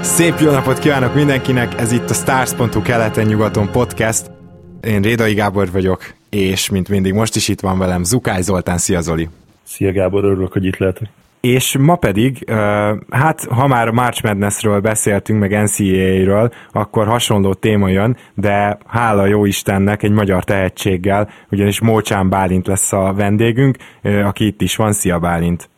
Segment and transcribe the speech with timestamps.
[0.00, 4.30] szép jó napot kívánok mindenkinek, ez itt a Stars.hu keleten-nyugaton podcast.
[4.82, 9.00] Én Rédai Gábor vagyok, és mint mindig most is itt van velem Zukály Zoltán, szia
[9.00, 9.28] Zoli!
[9.62, 11.08] Szia Gábor, örülök, hogy itt lehetek.
[11.40, 12.50] És ma pedig,
[13.10, 19.44] hát ha már March Madnessről beszéltünk, meg NCAA-ről, akkor hasonló téma jön, de hála jó
[19.44, 24.92] Istennek egy magyar tehetséggel, ugyanis Mócsán Bálint lesz a vendégünk, aki itt is van.
[24.92, 25.68] Szia Bálint!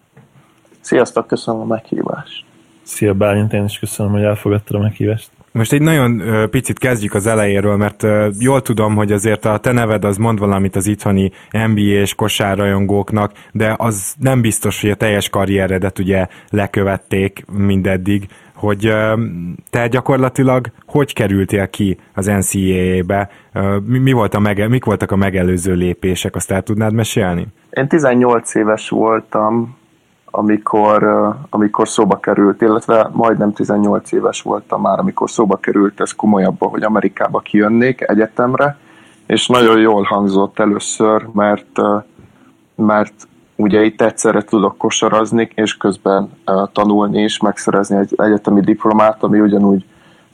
[0.80, 2.48] Sziasztok, köszönöm a meghívást!
[2.90, 5.30] Szia Bálint, én is köszönöm, hogy elfogadtad a meghívást.
[5.52, 8.06] Most egy nagyon picit kezdjük az elejéről, mert
[8.38, 13.32] jól tudom, hogy azért a te neved az mond valamit az itthoni NBA és kosárrajongóknak,
[13.52, 18.92] de az nem biztos, hogy a teljes karrieredet ugye lekövették mindeddig, hogy
[19.70, 23.30] te gyakorlatilag hogy kerültél ki az NCAA-be,
[23.86, 27.46] mi, mi volt a mege, mik voltak a megelőző lépések, azt el tudnád mesélni?
[27.70, 29.78] Én 18 éves voltam,
[30.30, 36.68] amikor, amikor szóba került, illetve majdnem 18 éves voltam már, amikor szóba került ez komolyabban,
[36.68, 38.78] hogy Amerikába kijönnék egyetemre,
[39.26, 41.80] és nagyon jól hangzott először, mert,
[42.74, 43.12] mert
[43.56, 46.30] ugye itt egyszerre tudok kosarazni, és közben
[46.72, 49.84] tanulni is, megszerezni egy egyetemi diplomát, ami ugyanúgy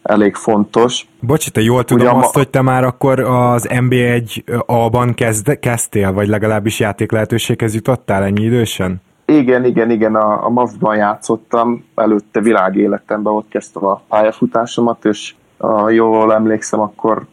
[0.03, 1.07] elég fontos.
[1.21, 2.41] Bocs, te jól tudom Ugyan azt, ma...
[2.41, 9.01] hogy te már akkor az NB1-ban kezd, kezdtél, vagy legalábbis játék lehetőséghez jutottál ennyi idősen?
[9.27, 15.91] Igen, igen, igen, a, a MAF-ban játszottam, előtte világéletemben ott kezdtem a pályafutásomat, és a,
[15.91, 17.27] jól emlékszem, akkor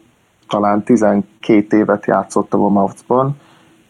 [0.47, 3.37] talán 12 évet játszottam a MAF-ban,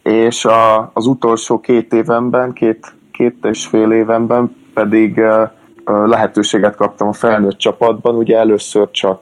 [0.01, 5.49] és a, az utolsó két évenben, két, két és fél évenben pedig uh,
[5.85, 9.21] lehetőséget kaptam a felnőtt csapatban, ugye először csak,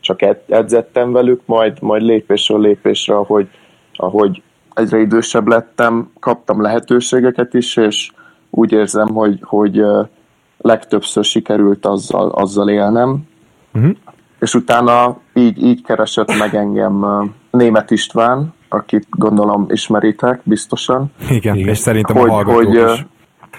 [0.00, 3.48] csak edzettem velük, majd, majd lépésről lépésre, ahogy,
[3.96, 4.42] ahogy
[4.74, 8.10] egyre idősebb lettem, kaptam lehetőségeket is, és
[8.54, 9.82] úgy érzem, hogy, hogy
[10.58, 13.28] legtöbbször sikerült azzal, azzal élnem.
[13.74, 13.96] Uh-huh.
[14.40, 17.06] És utána így, így keresett meg engem
[17.50, 21.12] Német István, akit gondolom ismeritek biztosan.
[21.28, 23.06] Igen, és szerintem hogy, a hogy is.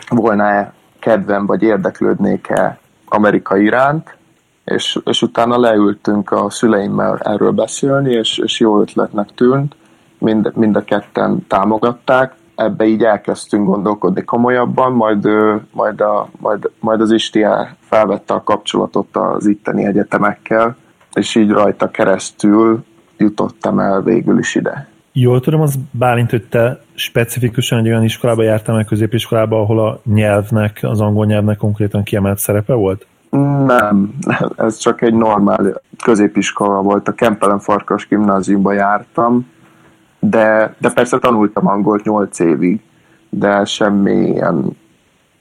[0.10, 4.18] volna-e kedvem, vagy érdeklődnék-e Amerika iránt,
[4.66, 9.76] és, és utána leültünk a szüleimmel erről beszélni, és, és jó ötletnek tűnt,
[10.18, 15.28] mind, mind a ketten támogatták, ebbe így elkezdtünk gondolkodni komolyabban, majd,
[15.72, 17.46] majd, a, majd, majd az Isti
[17.80, 20.76] felvette a kapcsolatot az itteni egyetemekkel,
[21.14, 22.84] és így rajta keresztül
[23.18, 24.88] jutottam el végül is ide.
[25.12, 30.00] Jól tudom, az Bálint, hogy te specifikusan egy olyan iskolába jártál meg középiskolába, ahol a
[30.04, 33.06] nyelvnek, az angol nyelvnek konkrétan kiemelt szerepe volt?
[33.66, 34.14] Nem,
[34.56, 37.08] ez csak egy normál középiskola volt.
[37.08, 39.52] A Kempelen Farkas gimnáziumba jártam,
[40.30, 42.80] de, de persze tanultam angolt 8 évig,
[43.30, 44.78] de semmi ilyen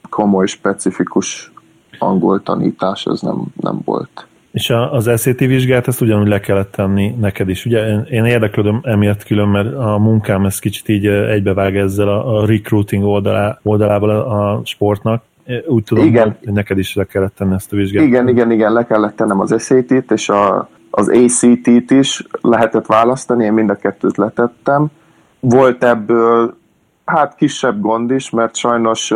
[0.09, 1.51] komoly, specifikus
[1.99, 4.27] angol tanítás az nem, nem volt.
[4.51, 7.65] És az SAT vizsgát ezt ugyanúgy le kellett tenni neked is.
[7.65, 12.45] Ugye én, érdeklődöm emiatt külön, mert a munkám ez kicsit így egybevág ezzel a, a
[12.45, 15.23] recruiting oldalá, oldalával a sportnak.
[15.67, 16.37] Úgy tudom, igen.
[16.43, 18.03] hogy neked is le kellett tenni ezt a vizsgát.
[18.03, 23.45] Igen, igen, igen, le kellett tennem az SAT-t, és a, az ACT-t is lehetett választani,
[23.45, 24.87] én mind a kettőt letettem.
[25.39, 26.57] Volt ebből
[27.05, 29.13] hát kisebb gond is, mert sajnos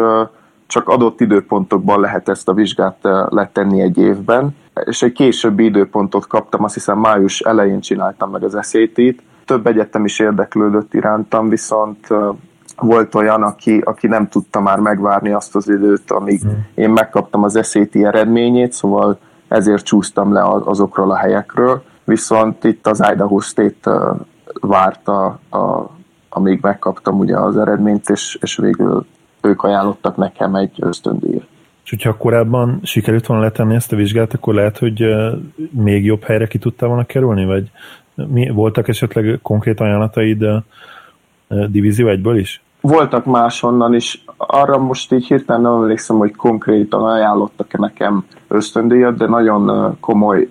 [0.67, 2.97] csak adott időpontokban lehet ezt a vizsgát
[3.29, 4.55] letenni egy évben,
[4.85, 9.23] és egy későbbi időpontot kaptam, azt hiszem május elején csináltam meg az SAT-t.
[9.45, 12.07] Több egyetem is érdeklődött irántam, viszont
[12.75, 16.65] volt olyan, aki, aki nem tudta már megvárni azt az időt, amíg hmm.
[16.75, 23.03] én megkaptam az SAT eredményét, szóval ezért csúsztam le azokról a helyekről, viszont itt az
[23.13, 24.15] Idaho State
[24.61, 25.89] várta, a,
[26.29, 29.05] amíg megkaptam ugye az eredményt, és, és végül
[29.41, 31.47] ők ajánlottak nekem egy ösztöndíjat.
[31.83, 35.05] És hogyha korábban sikerült volna letenni ezt a vizsgát, akkor lehet, hogy
[35.71, 37.71] még jobb helyre ki tudtál volna kerülni, vagy
[38.15, 40.45] mi, voltak esetleg konkrét ajánlataid
[41.47, 42.61] Divízió egyből is?
[42.81, 44.23] Voltak máshonnan is.
[44.38, 50.50] Arra most így hirtelen nem emlékszem, hogy konkrétan ajánlottak-e nekem ösztöndíjat, de nagyon komoly,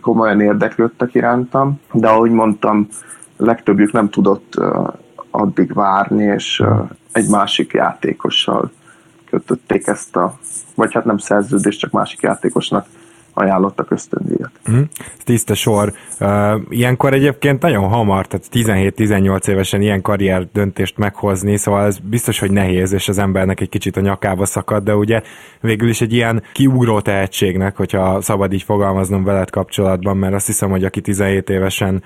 [0.00, 1.80] komolyan érdeklődtek irántam.
[1.92, 2.88] De ahogy mondtam,
[3.36, 4.54] legtöbbjük nem tudott
[5.30, 6.62] addig várni, és
[7.12, 8.70] egy másik játékossal
[9.30, 10.38] kötötték ezt a,
[10.74, 12.86] vagy hát nem szerződést, csak másik játékosnak
[13.38, 14.50] ajánlottak ösztöndíjat.
[14.70, 14.80] Mm,
[15.24, 15.92] tiszta sor.
[16.68, 22.50] Ilyenkor egyébként nagyon hamar, tehát 17-18 évesen ilyen karrier döntést meghozni, szóval ez biztos, hogy
[22.50, 25.22] nehéz, és az embernek egy kicsit a nyakába szakad, de ugye
[25.60, 30.70] végül is egy ilyen kiugró tehetségnek, hogyha szabad így fogalmaznom veled kapcsolatban, mert azt hiszem,
[30.70, 32.02] hogy aki 17 évesen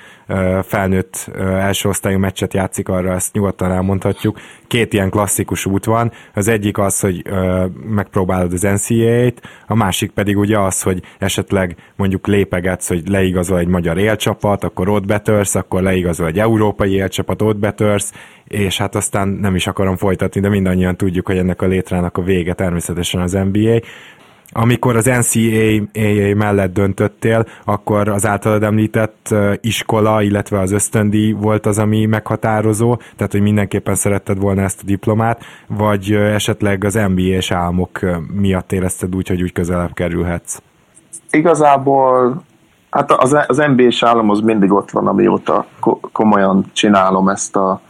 [0.63, 4.39] felnőtt első osztályú meccset játszik, arra ezt nyugodtan elmondhatjuk.
[4.73, 6.13] Két ilyen klasszikus út van.
[6.35, 11.77] Az egyik az, hogy uh, megpróbálod az NCAA-t, a másik pedig ugye az, hogy esetleg
[11.97, 17.43] mondjuk lépegetsz, hogy leigazol egy magyar élcsapat, akkor ott betörsz, akkor leigazol egy európai élcsapat,
[17.43, 18.13] ott betörsz,
[18.45, 22.23] és hát aztán nem is akarom folytatni, de mindannyian tudjuk, hogy ennek a létrának a
[22.23, 23.81] vége természetesen az NBA.
[24.53, 31.79] Amikor az NCAA mellett döntöttél, akkor az általad említett iskola, illetve az ösztöndi volt az,
[31.79, 38.01] ami meghatározó, tehát hogy mindenképpen szeretted volna ezt a diplomát, vagy esetleg az NBA-s álmok
[38.35, 40.63] miatt érezted úgy, hogy úgy közelebb kerülhetsz?
[41.31, 42.43] Igazából
[42.91, 45.67] hát az, az NBA-s állam az mindig ott van, amióta
[46.13, 47.81] komolyan csinálom ezt a,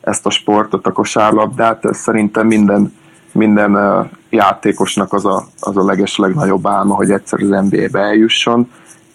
[0.00, 1.84] ezt a sportot, a kosárlabdát.
[1.84, 2.94] Ez szerintem minden,
[3.32, 3.76] minden
[4.34, 8.70] játékosnak az a, az a leges legnagyobb álma, hogy egyszer az NBA-be eljusson.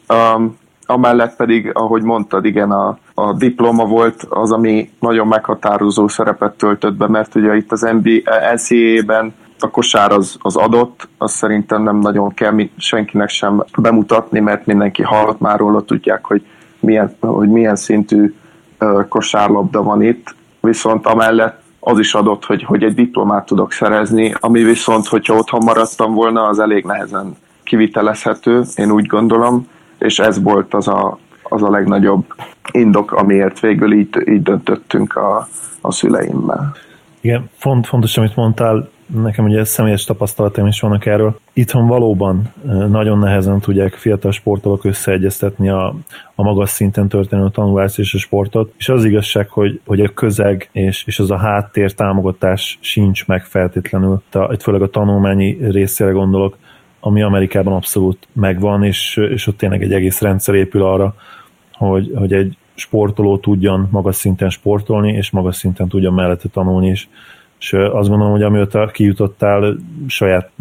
[0.09, 6.53] Um, amellett pedig, ahogy mondtad, igen, a, a diploma volt az, ami nagyon meghatározó szerepet
[6.53, 11.97] töltött be, mert ugye itt az NCAA-ben a kosár az, az adott, azt szerintem nem
[11.97, 16.45] nagyon kell senkinek sem bemutatni, mert mindenki hallott már róla, tudják, hogy
[16.79, 18.35] milyen, hogy milyen szintű
[19.09, 24.63] kosárlabda van itt, viszont amellett az is adott, hogy, hogy egy diplomát tudok szerezni, ami
[24.63, 29.67] viszont, hogyha otthon maradtam volna, az elég nehezen kivitelezhető, én úgy gondolom,
[29.99, 32.25] és ez volt az a, az a legnagyobb
[32.71, 35.47] indok, amiért végül így, így döntöttünk a,
[35.81, 36.75] a szüleimmel.
[37.21, 41.39] Igen, font, fontos, amit mondtál, nekem ugye személyes tapasztalataim is vannak erről.
[41.53, 42.53] Itthon valóban
[42.89, 45.95] nagyon nehezen tudják fiatal sportolók összeegyeztetni a,
[46.35, 50.69] a magas szinten történő tanulást és a sportot, és az igazság, hogy, hogy a közeg
[50.71, 54.21] és, és az a háttér támogatás sincs meg feltétlenül.
[54.49, 56.57] Itt főleg a tanulmányi részére gondolok,
[56.99, 61.15] ami Amerikában abszolút megvan, és, és ott tényleg egy egész rendszer épül arra,
[61.73, 67.09] hogy, hogy egy sportoló tudjon magas szinten sportolni, és magas szinten tudjon mellette tanulni is
[67.59, 69.75] és azt gondolom, hogy amióta kijutottál,
[70.07, 70.51] saját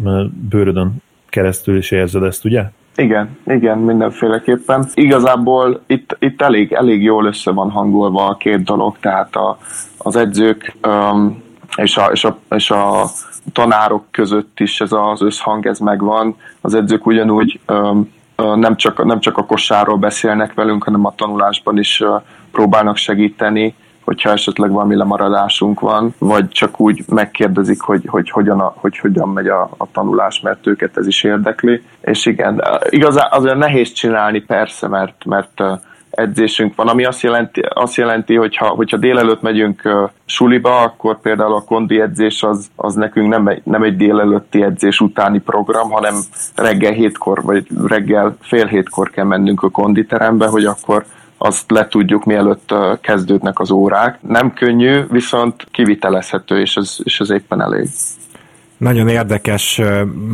[0.49, 0.95] bőrödön
[1.29, 2.63] keresztül is érzed ezt, ugye?
[2.95, 4.87] Igen, igen, mindenféleképpen.
[4.93, 9.57] Igazából itt, itt elég, elég jól össze van hangolva a két dolog, tehát a,
[9.97, 11.43] az edzők um,
[11.75, 13.05] és, a, és, a, és a
[13.53, 16.35] tanárok között is ez az összhang, ez megvan.
[16.61, 21.77] Az edzők ugyanúgy um, nem, csak, nem csak a kosárról beszélnek velünk, hanem a tanulásban
[21.77, 23.75] is uh, próbálnak segíteni
[24.09, 29.29] hogyha esetleg valami lemaradásunk van, vagy csak úgy megkérdezik, hogy, hogy hogyan, a, hogy hogyan
[29.29, 31.83] megy a, a tanulás, mert őket ez is érdekli.
[32.01, 35.61] És igen, igazán azért nehéz csinálni persze, mert, mert
[36.09, 39.81] edzésünk van, ami azt jelenti, azt jelenti hogyha, hogyha délelőtt megyünk
[40.25, 44.99] suliba, akkor például a kondi edzés az, az nekünk nem egy, nem egy délelőtti edzés
[44.99, 46.15] utáni program, hanem
[46.55, 51.05] reggel hétkor, vagy reggel fél hétkor kell mennünk a konditerembe, hogy akkor
[51.41, 54.19] azt letudjuk, mielőtt kezdődnek az órák.
[54.21, 57.87] Nem könnyű, viszont kivitelezhető, és ez, és ez éppen elég.
[58.79, 59.81] Nagyon érdekes,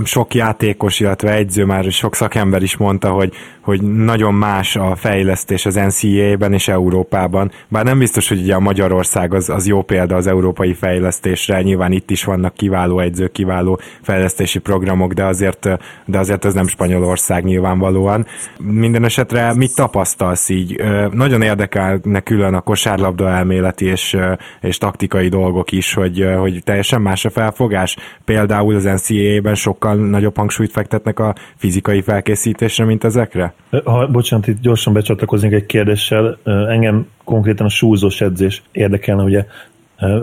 [0.03, 5.65] sok játékos, illetve egyző már sok szakember is mondta, hogy, hogy nagyon más a fejlesztés
[5.65, 7.51] az NCAA-ben és Európában.
[7.67, 11.91] Bár nem biztos, hogy ugye a Magyarország az, az jó példa az európai fejlesztésre, nyilván
[11.91, 15.69] itt is vannak kiváló egyzők, kiváló fejlesztési programok, de azért,
[16.05, 18.25] de azért ez nem Spanyolország nyilvánvalóan.
[18.59, 20.83] Minden esetre mit tapasztalsz így?
[21.11, 24.17] Nagyon érdekelne külön a kosárlabda elméleti és,
[24.61, 30.37] és taktikai dolgok is, hogy, hogy teljesen más a felfogás például az NCAA-ben sokkal nagyobb
[30.37, 33.53] hangsúlyt fektetnek a fizikai felkészítésre, mint ezekre?
[33.83, 36.37] Ha, bocsánat, itt gyorsan becsatlakoznék egy kérdéssel.
[36.43, 39.45] Engem konkrétan a súlyzós edzés érdekelne, ugye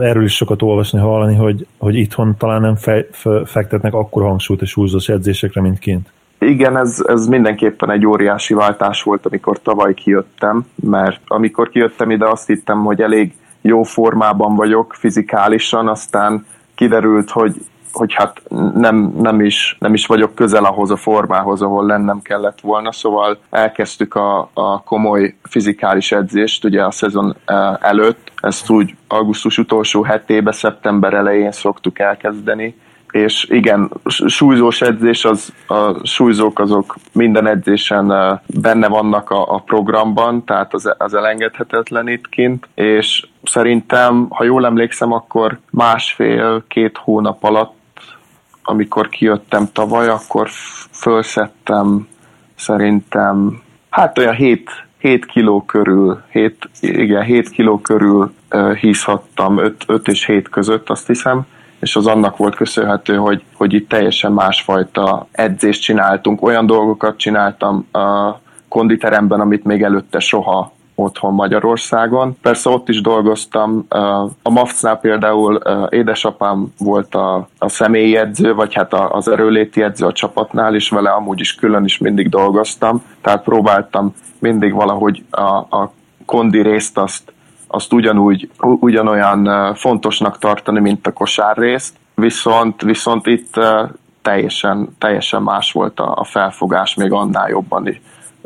[0.00, 4.62] erről is sokat olvasni, hallani, hogy, hogy itthon talán nem fe, fe, fektetnek akkor hangsúlyt
[4.62, 6.12] a súlyzós edzésekre, mint kint.
[6.38, 12.28] Igen, ez, ez mindenképpen egy óriási váltás volt, amikor tavaly kijöttem, mert amikor kijöttem ide,
[12.28, 17.54] azt hittem, hogy elég jó formában vagyok fizikálisan, aztán kiderült, hogy
[17.92, 18.42] hogy hát
[18.74, 23.38] nem, nem, is, nem is vagyok közel ahhoz a formához, ahol lennem kellett volna, szóval
[23.50, 30.02] elkezdtük a, a komoly fizikális edzést ugye a szezon e, előtt, ezt úgy augusztus utolsó
[30.02, 32.74] hetébe, szeptember elején szoktuk elkezdeni,
[33.12, 33.90] és igen,
[34.26, 40.94] súlyzós edzés, az, a súlyzók azok minden edzésen benne vannak a, a programban, tehát az,
[40.98, 47.74] az elengedhetetlen itt kint, és szerintem, ha jól emlékszem, akkor másfél-két hónap alatt
[48.62, 50.48] amikor kijöttem tavaly, akkor
[50.90, 52.08] fölszedtem
[52.54, 58.32] szerintem hát olyan 7, 7 kiló körül, 7, igen, 7 kiló körül
[58.80, 61.46] hízhattam, 5, 5 és 7 között azt hiszem,
[61.80, 67.86] és az annak volt köszönhető, hogy, hogy itt teljesen másfajta edzést csináltunk, olyan dolgokat csináltam
[67.92, 68.38] a
[68.68, 72.36] konditeremben, amit még előtte soha otthon Magyarországon.
[72.42, 73.86] Persze ott is dolgoztam,
[74.42, 80.12] a MAFC-nál például édesapám volt a, a személyi edző, vagy hát az erőléti edző a
[80.12, 85.92] csapatnál, és vele amúgy is külön is mindig dolgoztam, tehát próbáltam mindig valahogy a, a
[86.26, 87.32] kondi részt azt,
[87.66, 93.60] azt ugyanúgy, ugyanolyan fontosnak tartani, mint a kosár részt, viszont, viszont itt
[94.22, 98.00] teljesen, teljesen más volt a, a felfogás, még annál jobban,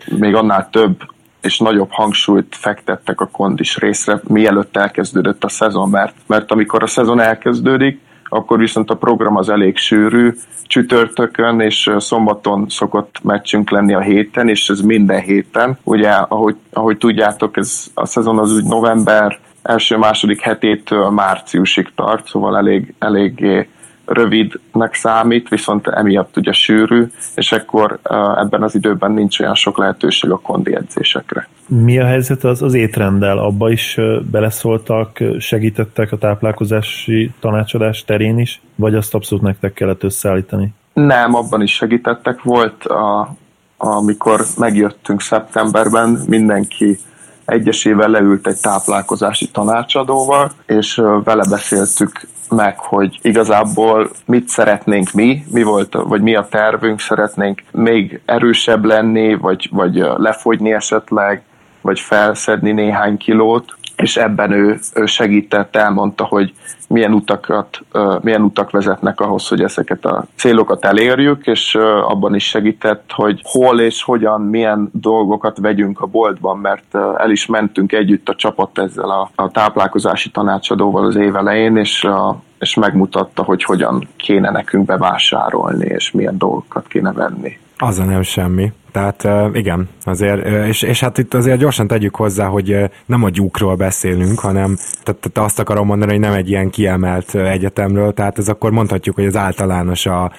[0.04, 1.14] még annál több
[1.46, 6.86] és nagyobb hangsúlyt fektettek a kondis részre, mielőtt elkezdődött a szezon, mert, mert amikor a
[6.86, 13.94] szezon elkezdődik, akkor viszont a program az elég sűrű, csütörtökön és szombaton szokott meccsünk lenni
[13.94, 15.78] a héten, és ez minden héten.
[15.82, 22.56] Ugye, ahogy, ahogy tudjátok, ez a szezon az úgy november első-második hetétől márciusig tart, szóval
[22.56, 23.68] elég, eléggé
[24.06, 27.98] rövidnek számít, viszont emiatt ugye sűrű, és akkor
[28.36, 31.48] ebben az időben nincs olyan sok lehetőség a kondi edzésekre.
[31.66, 33.38] Mi a helyzet az, az étrenddel?
[33.38, 33.96] Abba is
[34.30, 40.74] beleszóltak, segítettek a táplálkozási tanácsadás terén is, vagy azt abszolút nektek kellett összeállítani?
[40.92, 42.42] Nem, abban is segítettek.
[42.42, 43.34] Volt, a,
[43.76, 46.98] amikor megjöttünk szeptemberben, mindenki
[47.44, 55.62] egyesével leült egy táplálkozási tanácsadóval, és vele beszéltük meg, hogy igazából mit szeretnénk mi, mi
[55.62, 61.42] volt, vagy mi a tervünk, szeretnénk még erősebb lenni, vagy, vagy lefogyni esetleg,
[61.80, 66.52] vagy felszedni néhány kilót, és ebben ő, ő segített, elmondta, hogy
[66.88, 67.80] milyen utakat,
[68.20, 73.80] milyen utak vezetnek ahhoz, hogy ezeket a célokat elérjük, és abban is segített, hogy hol
[73.80, 79.10] és hogyan, milyen dolgokat vegyünk a boltban, mert el is mentünk együtt a csapat ezzel
[79.10, 84.84] a, a táplálkozási tanácsadóval az év elején, és a, és megmutatta, hogy hogyan kéne nekünk
[84.84, 87.58] bevásárolni, és milyen dolgokat kéne venni.
[87.78, 88.72] Az a nem semmi.
[88.96, 93.74] Tehát igen, azért, és, és hát itt azért gyorsan tegyük hozzá, hogy nem a gyúkról
[93.74, 98.48] beszélünk, hanem tehát, tehát azt akarom mondani, hogy nem egy ilyen kiemelt egyetemről, tehát ez
[98.48, 100.30] akkor mondhatjuk, hogy az általános a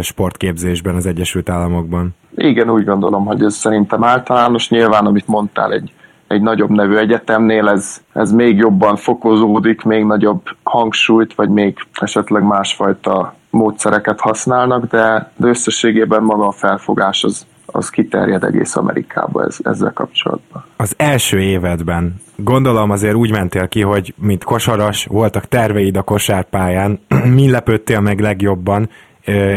[0.00, 2.14] sportképzésben az Egyesült Államokban.
[2.36, 4.70] Igen, úgy gondolom, hogy ez szerintem általános.
[4.70, 5.92] Nyilván, amit mondtál, egy,
[6.26, 12.42] egy nagyobb nevű egyetemnél ez, ez még jobban fokozódik, még nagyobb hangsúlyt, vagy még esetleg
[12.42, 19.56] másfajta módszereket használnak, de, de összességében maga a felfogás az, az kiterjed egész Amerikába ez,
[19.62, 20.64] ezzel kapcsolatban.
[20.76, 27.00] Az első évedben gondolom azért úgy mentél ki, hogy mint kosaras, voltak terveid a kosárpályán,
[27.34, 28.88] mi lepődtél meg legjobban,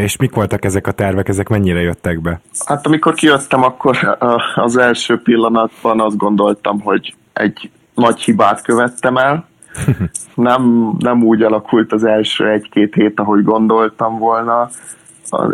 [0.02, 2.40] és mik voltak ezek a tervek, ezek mennyire jöttek be?
[2.66, 4.16] Hát amikor kijöttem, akkor
[4.54, 9.46] az első pillanatban azt gondoltam, hogy egy nagy hibát követtem el,
[10.34, 14.68] nem, nem úgy alakult az első egy-két hét, ahogy gondoltam volna.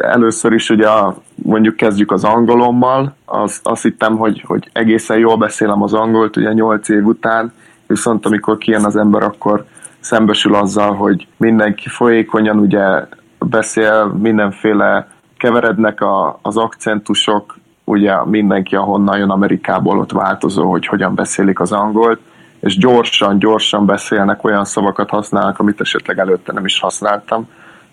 [0.00, 0.88] Először is ugye
[1.34, 6.52] mondjuk kezdjük az angolommal, az, azt hittem, hogy, hogy egészen jól beszélem az angolt, ugye
[6.52, 7.52] nyolc év után,
[7.86, 9.64] viszont amikor kijön az ember, akkor
[10.00, 13.06] szembesül azzal, hogy mindenki folyékonyan ugye
[13.38, 21.14] beszél, mindenféle keverednek a, az akcentusok, ugye mindenki, ahonnan jön Amerikából, ott változó, hogy hogyan
[21.14, 22.20] beszélik az angolt,
[22.60, 27.48] és gyorsan, gyorsan beszélnek, olyan szavakat használnak, amit esetleg előtte nem is használtam.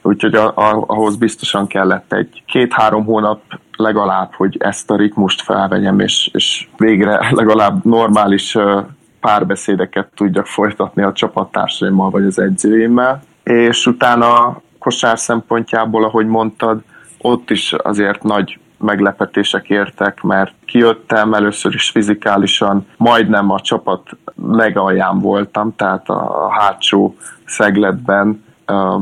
[0.07, 3.41] Úgyhogy a, a, ahhoz biztosan kellett egy két-három hónap
[3.77, 8.57] legalább, hogy ezt a ritmust felvegyem, és, és végre legalább normális
[9.19, 13.21] párbeszédeket tudjak folytatni a csapattársaimmal vagy az edzőimmel.
[13.43, 16.81] És utána kosár szempontjából, ahogy mondtad,
[17.21, 24.09] ott is azért nagy meglepetések értek, mert kijöttem, először is fizikálisan majdnem a csapat
[24.51, 28.45] legalján voltam, tehát a hátsó szegletben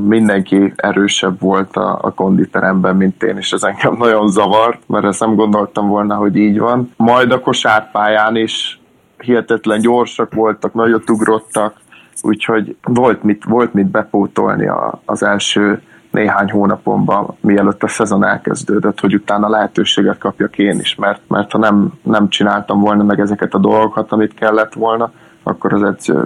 [0.06, 5.20] mindenki erősebb volt a, a konditeremben, mint én, és ez engem nagyon zavart, mert ezt
[5.20, 6.94] nem gondoltam volna, hogy így van.
[6.98, 8.80] Majd a kosárpályán is
[9.18, 11.76] hihetetlen gyorsak voltak, nagyot ugrottak,
[12.22, 15.82] úgyhogy volt mit, volt mit bepótolni a, az első
[16.12, 21.58] néhány hónapomban, mielőtt a szezon elkezdődött, hogy utána lehetőséget kapjak én is, mert, mert ha
[21.58, 25.12] nem, nem csináltam volna meg ezeket a dolgokat, amit kellett volna,
[25.44, 26.24] akkor az edző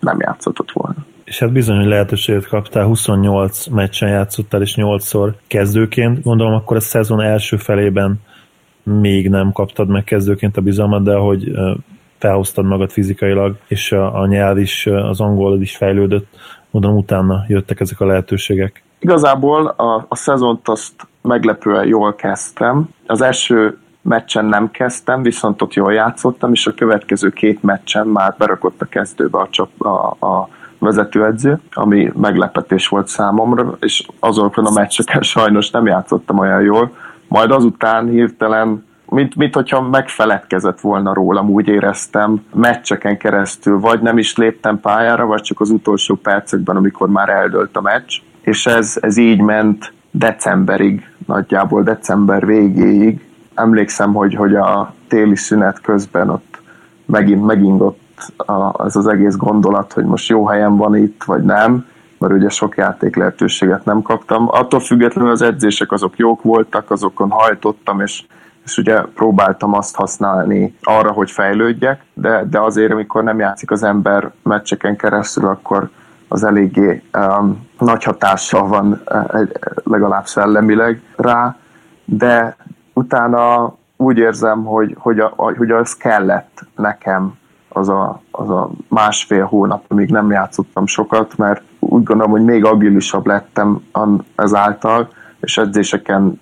[0.00, 0.98] nem játszott volna.
[1.30, 6.22] És hát bizony, hogy lehetőséget kaptál, 28 meccsen játszottál, és 8-szor kezdőként.
[6.22, 8.20] Gondolom akkor a szezon első felében
[8.82, 11.52] még nem kaptad meg kezdőként a bizalmat, de ahogy
[12.18, 16.26] felhoztad magad fizikailag, és a, a nyelv is, az angol is fejlődött,
[16.70, 18.82] mondom, utána jöttek ezek a lehetőségek.
[18.98, 22.88] Igazából a, a szezont azt meglepően jól kezdtem.
[23.06, 28.34] Az első meccsen nem kezdtem, viszont ott jól játszottam, és a következő két meccsen már
[28.38, 30.48] berakott a kezdőbe a, csap, a, a
[30.80, 36.92] vezetőedző, ami meglepetés volt számomra, és azokon a meccseken sajnos nem játszottam olyan jól.
[37.28, 44.18] Majd azután hirtelen mint, mint hogyha megfeledkezett volna rólam, úgy éreztem meccseken keresztül, vagy nem
[44.18, 48.96] is léptem pályára, vagy csak az utolsó percekben, amikor már eldőlt a meccs, és ez,
[49.00, 53.24] ez így ment decemberig, nagyjából december végéig.
[53.54, 56.60] Emlékszem, hogy, hogy a téli szünet közben ott
[57.06, 57.99] megint megingott
[58.36, 61.86] a, az az egész gondolat, hogy most jó helyen van itt, vagy nem,
[62.18, 64.48] mert ugye sok játék lehetőséget nem kaptam.
[64.50, 68.24] Attól függetlenül az edzések azok jók voltak, azokon hajtottam, és
[68.64, 73.82] és ugye próbáltam azt használni arra, hogy fejlődjek, de, de azért, amikor nem játszik az
[73.82, 75.90] ember meccseken keresztül, akkor
[76.28, 79.48] az eléggé um, nagy hatással van uh,
[79.84, 81.56] legalább szellemileg rá,
[82.04, 82.56] de
[82.92, 87.32] utána úgy érzem, hogy, hogy, a, hogy az kellett nekem
[87.72, 92.64] az a, az a másfél hónap, amíg nem játszottam sokat, mert úgy gondolom, hogy még
[92.64, 93.82] agilisabb lettem
[94.34, 95.08] ezáltal,
[95.40, 96.40] és edzéseken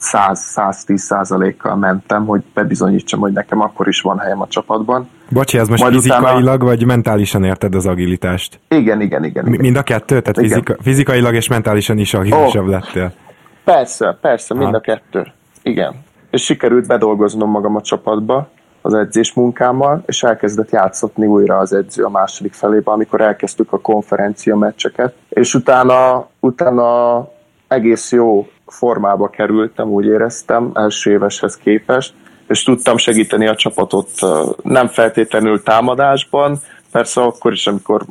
[0.00, 5.08] 100-110 százalékkal mentem, hogy bebizonyítsam, hogy nekem akkor is van helyem a csapatban.
[5.30, 6.64] Bocsi, ez most Majd fizikailag utána...
[6.64, 8.60] vagy mentálisan érted az agilitást?
[8.68, 9.46] Igen, igen, igen.
[9.46, 9.60] igen.
[9.60, 10.20] Mind a kettő?
[10.20, 10.48] Tehát igen.
[10.48, 13.12] Fizika, fizikailag és mentálisan is agilisabb oh, lettél?
[13.64, 14.76] Persze, persze, mind ha.
[14.76, 15.26] a kettő.
[15.62, 15.94] Igen.
[16.30, 18.48] És sikerült bedolgoznom magam a csapatba
[18.82, 23.80] az edzés munkámmal, és elkezdett játszatni újra az edző a második felébe, amikor elkezdtük a
[23.80, 27.28] konferencia meccseket, és utána, utána
[27.68, 32.14] egész jó formába kerültem, úgy éreztem, első éveshez képest,
[32.48, 34.08] és tudtam segíteni a csapatot
[34.62, 36.58] nem feltétlenül támadásban,
[36.90, 38.02] persze akkor is, amikor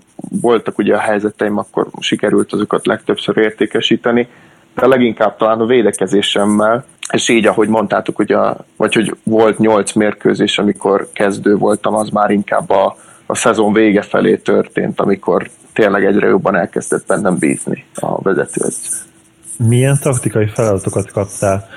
[0.41, 4.27] voltak ugye a helyzeteim, akkor sikerült azokat legtöbbször értékesíteni,
[4.75, 8.37] de leginkább talán a védekezésemmel, és így, ahogy mondtátok, ugye,
[8.77, 12.95] vagy hogy volt nyolc mérkőzés, amikor kezdő voltam, az már inkább a,
[13.25, 19.09] a szezon vége felé történt, amikor tényleg egyre jobban elkezdett bennem bízni a vezetőedző
[19.67, 21.67] milyen taktikai feladatokat kaptál?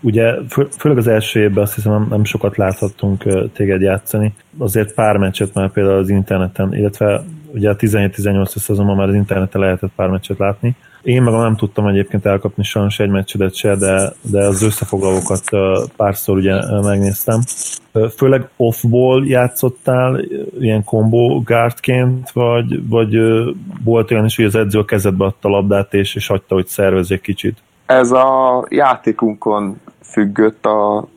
[0.00, 4.34] Ugye fő, főleg az első évben azt hiszem nem, nem sokat láthattunk téged játszani.
[4.58, 7.22] Azért pár meccset már például az interneten, illetve
[7.52, 10.76] ugye a 17-18 szezonban már az interneten lehetett pár meccset látni.
[11.08, 15.42] Én magam nem tudtam egyébként elkapni sajnos egy meccsedet se, de, de az összefoglalókat
[15.96, 17.40] párszor ugye megnéztem.
[18.16, 20.20] Főleg off-ból játszottál
[20.58, 23.16] ilyen combo guardként, vagy, vagy
[23.84, 26.66] volt olyan is, hogy az edző a kezedbe adta a labdát, és, és hagyta, hogy
[26.66, 27.58] szervezzék kicsit?
[27.86, 31.08] Ez a játékunkon függött a,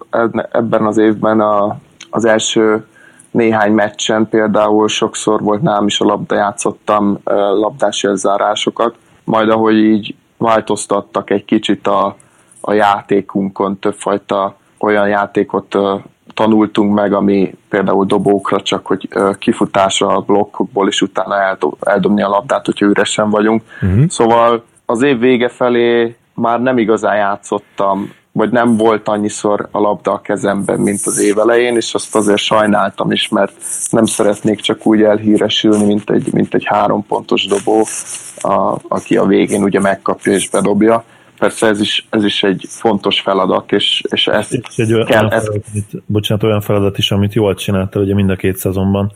[0.51, 1.77] ebben az évben a,
[2.09, 2.85] az első
[3.31, 7.19] néhány meccsen például sokszor volt nálam is a labda, játszottam
[7.53, 8.95] labdás elzárásokat,
[9.31, 12.15] majd ahogy így változtattak egy kicsit a,
[12.61, 15.77] a játékunkon, többfajta olyan játékot
[16.33, 22.29] tanultunk meg, ami például dobókra csak, hogy kifutásra a blokkokból, és utána eldob, eldobni a
[22.29, 23.63] labdát, hogyha üresen vagyunk.
[23.81, 24.07] Uh-huh.
[24.07, 30.11] Szóval az év vége felé már nem igazán játszottam, vagy nem volt annyiszor a labda
[30.11, 33.53] a kezemben, mint az év elején, és azt azért sajnáltam is, mert
[33.89, 37.85] nem szeretnék csak úgy elhíresülni, mint egy, mint egy három pontos dobó,
[38.41, 41.03] a, aki a végén ugye megkapja és bedobja
[41.41, 45.29] persze ez is, ez is egy fontos feladat, és, és ezt és egy olyan, kell...
[45.29, 49.11] Feladat, amit, bocsánat, olyan feladat is, amit jól csináltál, ugye mind a két szezonban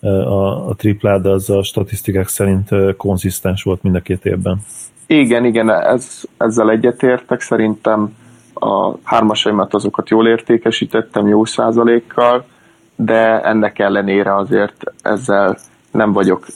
[0.00, 4.58] a, a triplád az a statisztikák szerint konzisztens volt mind a két évben.
[5.06, 8.14] Igen, igen, ez, ezzel egyetértek, szerintem
[8.60, 12.44] a hármasaimat azokat jól értékesítettem jó százalékkal,
[12.96, 15.56] de ennek ellenére azért ezzel
[15.90, 16.46] nem vagyok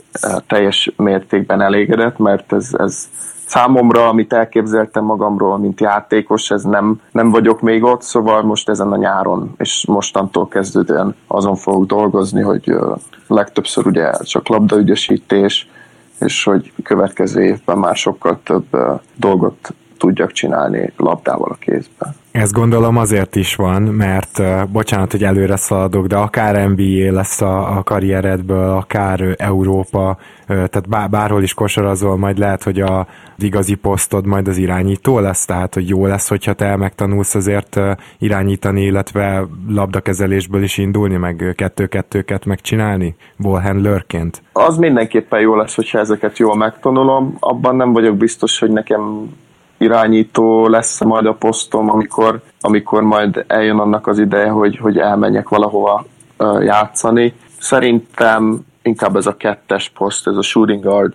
[0.46, 3.08] teljes mértékben elégedett, mert ez, ez
[3.46, 8.92] számomra, amit elképzeltem magamról, mint játékos, ez nem, nem vagyok még ott, szóval most ezen
[8.92, 12.74] a nyáron, és mostantól kezdődően azon fogok dolgozni, hogy
[13.26, 15.68] legtöbbször ugye csak labdaügyesítés,
[16.20, 18.76] és hogy következő évben már sokkal több
[19.16, 22.14] dolgot tudjak csinálni labdával a kézben.
[22.30, 27.78] Ez gondolom azért is van, mert bocsánat, hogy előre szaladok, de akár NBA lesz a,
[27.78, 32.98] a karrieredből, akár Európa, tehát bár, bárhol is kosarazol, majd lehet, hogy a,
[33.36, 37.80] az igazi posztod majd az irányító lesz, tehát hogy jó lesz, hogyha te megtanulsz azért
[38.18, 44.42] irányítani, illetve labdakezelésből is indulni, meg kettő-kettőket megcsinálni, ballhandlerként.
[44.52, 47.36] Az mindenképpen jó lesz, hogyha ezeket jól megtanulom.
[47.40, 49.30] Abban nem vagyok biztos, hogy nekem
[49.80, 55.48] irányító lesz majd a posztom, amikor, amikor majd eljön annak az ideje, hogy, hogy elmenjek
[55.48, 56.04] valahova
[56.60, 57.34] játszani.
[57.58, 61.14] Szerintem inkább ez a kettes poszt, ez a shooting guard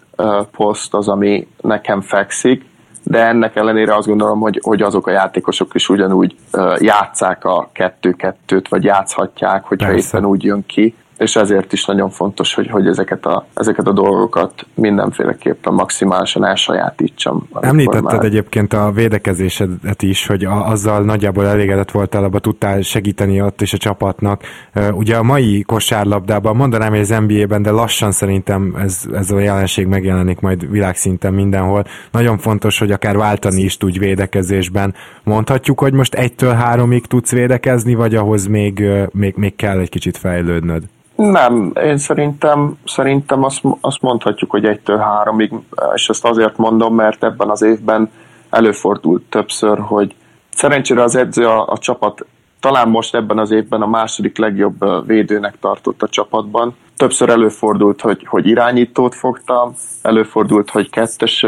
[0.51, 2.65] poszt az, ami nekem fekszik,
[3.03, 6.35] de ennek ellenére azt gondolom, hogy, hogy azok a játékosok is ugyanúgy
[6.77, 10.17] játszák a kettő-kettőt, vagy játszhatják, hogyha Persze.
[10.17, 13.91] éppen úgy jön ki, és ezért is nagyon fontos, hogy, hogy ezeket, a, ezeket a
[13.91, 17.47] dolgokat mindenféleképpen maximálisan elsajátítsam.
[17.59, 18.23] Említetted már...
[18.23, 23.73] egyébként a védekezésedet is, hogy a, azzal nagyjából elégedett voltál, abba tudtál segíteni ott is
[23.73, 24.43] a csapatnak.
[24.91, 29.87] Ugye a mai kosárlabdában, mondanám, hogy az NBA-ben, de lassan szerintem ez, ez a jelenség
[29.87, 31.83] megjelenik majd világszinten mindenhol.
[32.11, 34.93] Nagyon fontos, hogy akár váltani is tudj védekezésben.
[35.23, 40.17] Mondhatjuk, hogy most egytől háromig tudsz védekezni, vagy ahhoz még, még, még kell egy kicsit
[40.17, 40.83] fejlődnöd?
[41.15, 45.51] Nem, én szerintem, szerintem azt, azt mondhatjuk, hogy egytől háromig,
[45.93, 48.11] és ezt azért mondom, mert ebben az évben
[48.49, 50.15] előfordult többször, hogy
[50.53, 52.25] szerencsére az edző a, a csapat
[52.59, 56.75] talán most ebben az évben a második legjobb védőnek tartott a csapatban.
[56.97, 61.45] Többször előfordult, hogy, hogy irányítót fogtam, előfordult, hogy kettes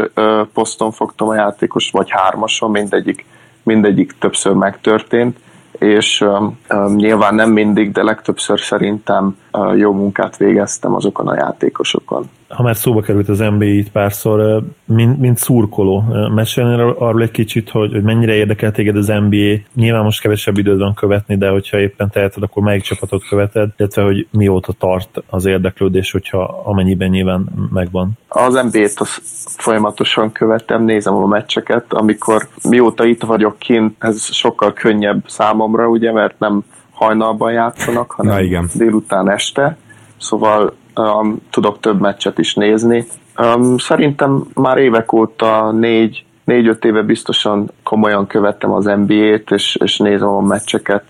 [0.52, 3.24] poszton fogtam a játékos, vagy hármason, mindegyik,
[3.62, 5.38] mindegyik többször megtörtént
[5.78, 11.34] és um, um, nyilván nem mindig, de legtöbbször szerintem uh, jó munkát végeztem azokon a
[11.34, 17.30] játékosokon ha már szóba került az NBA itt párszor, mint, mint szurkoló, mesélni arról egy
[17.30, 19.60] kicsit, hogy, hogy mennyire érdekel téged az NBA.
[19.74, 24.02] Nyilván most kevesebb időd van követni, de hogyha éppen teheted, akkor melyik csapatot követed, illetve
[24.02, 28.12] hogy mióta tart az érdeklődés, hogyha amennyiben nyilván megvan.
[28.28, 29.20] Az NBA-t az
[29.56, 36.12] folyamatosan követem, nézem a meccseket, amikor mióta itt vagyok kint, ez sokkal könnyebb számomra, ugye,
[36.12, 38.68] mert nem hajnalban játszanak, hanem Na igen.
[38.74, 39.76] délután este.
[40.16, 43.06] Szóval um, tudok több meccset is nézni.
[43.38, 49.98] Um, szerintem már évek óta négy, négy-öt éve biztosan komolyan követtem az NBA-t, és, és
[49.98, 51.04] nézem a meccseket,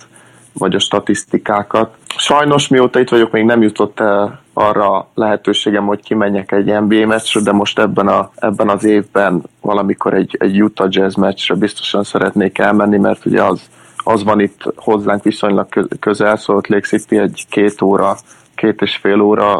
[0.52, 1.94] vagy a statisztikákat.
[2.16, 7.40] Sajnos mióta itt vagyok, még nem jutott el arra lehetőségem, hogy kimenjek egy NBA meccsre,
[7.40, 12.58] de most ebben, a, ebben az évben valamikor egy, egy Utah Jazz meccsre biztosan szeretnék
[12.58, 13.62] elmenni, mert ugye az,
[13.96, 18.16] az van itt hozzánk viszonylag közel, szóval Lake City egy két óra
[18.58, 19.56] két és fél óra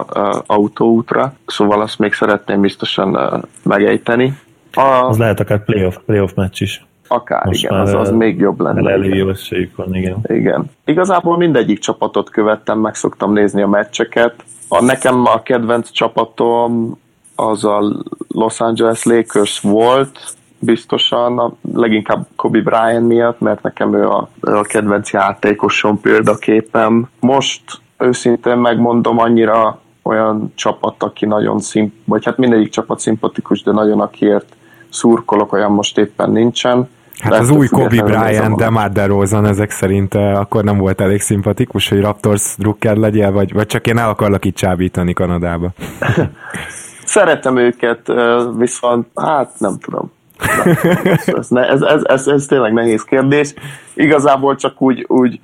[0.46, 3.18] autóútra, szóval azt még szeretném biztosan
[3.62, 4.38] megejteni.
[4.72, 6.86] A, az lehet akár playoff, playoff meccs is.
[7.08, 8.90] Akár, Most igen, az, az még jobb lenne.
[8.90, 9.36] Elég
[9.76, 10.18] van, igen.
[10.22, 10.70] Igen.
[10.84, 14.34] Igazából mindegyik csapatot követtem, meg szoktam nézni a meccseket.
[14.68, 16.98] A, nekem a kedvenc csapatom
[17.34, 20.18] az a Los Angeles Lakers volt,
[20.58, 27.08] biztosan, a, leginkább Kobe Bryant miatt, mert nekem ő a, ő a kedvenc játékosom példaképem.
[27.20, 27.62] Most
[27.98, 34.00] őszintén megmondom, annyira olyan csapat, aki nagyon szimp, vagy hát mindegyik csapat szimpatikus, de nagyon
[34.00, 34.56] akiért
[34.88, 36.88] szurkolok, olyan most éppen nincsen.
[37.18, 41.00] Hát Lehet, az új Kobe Bryant, de már DeRozan ezek szerint eh, akkor nem volt
[41.00, 45.68] elég szimpatikus, hogy Raptors drukker legyél, vagy, vagy csak én el akarlak itt csábítani Kanadába.
[47.04, 50.12] Szeretem őket, eh, viszont hát nem tudom.
[51.26, 53.54] ez, ez, ez, ez, ez tényleg nehéz kérdés.
[53.94, 55.40] Igazából csak úgy, úgy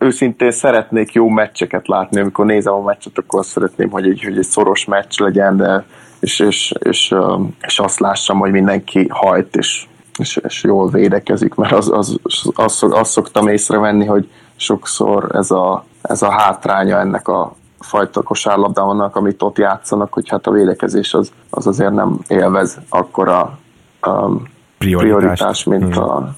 [0.00, 4.38] őszintén szeretnék jó meccseket látni, amikor nézem a meccset, akkor azt szeretném, hogy egy, hogy
[4.38, 5.84] egy szoros meccs legyen, de,
[6.20, 7.14] és, és, és,
[7.60, 9.86] és azt lássam, hogy mindenki hajt, és,
[10.18, 12.18] és, és jól védekezik, mert az, az,
[12.54, 19.16] az, azt szoktam észrevenni, hogy sokszor ez a, ez a hátránya ennek a fajta kosárlabdának,
[19.16, 23.58] amit ott játszanak, hogy hát a védekezés az, az azért nem élvez akkora
[24.06, 24.42] um,
[24.78, 26.34] prioritás, mint, a,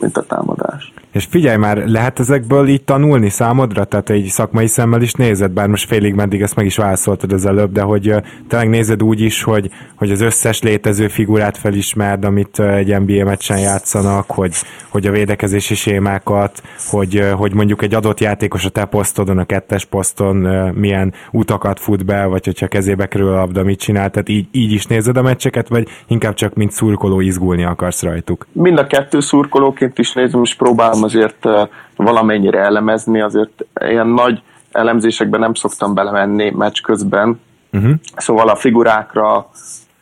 [0.00, 0.92] mint a támadás.
[1.16, 3.84] És figyelj már, lehet ezekből így tanulni számodra?
[3.84, 7.46] Tehát egy szakmai szemmel is nézed, bár most félig meddig ezt meg is válaszoltad az
[7.46, 8.14] előbb, de hogy
[8.48, 13.58] tényleg nézed úgy is, hogy, hogy az összes létező figurát felismerd, amit egy NBA meccsen
[13.58, 14.54] játszanak, hogy,
[14.88, 19.84] hogy a védekezési sémákat, hogy, hogy mondjuk egy adott játékos a te posztodon, a kettes
[19.84, 20.36] poszton
[20.74, 24.72] milyen utakat fut be, vagy hogyha kezébe kerül a labda, mit csinál, tehát így, így
[24.72, 28.46] is nézed a meccseket, vagy inkább csak mint szurkoló izgulni akarsz rajtuk?
[28.52, 31.48] Mind a kettő szurkolóként is nézem, és próbálom azért
[31.96, 34.42] valamennyire elemezni, azért ilyen nagy
[34.72, 37.40] elemzésekben nem szoktam belemenni meccs közben,
[37.72, 37.92] uh-huh.
[38.16, 39.50] szóval a figurákra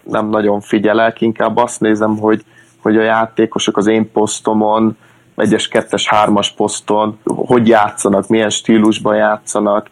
[0.03, 2.45] nem nagyon figyelek, inkább azt nézem, hogy,
[2.83, 4.97] hogy a játékosok az én posztomon,
[5.37, 9.91] egyes, kettes, hármas poszton, hogy játszanak, milyen stílusban játszanak,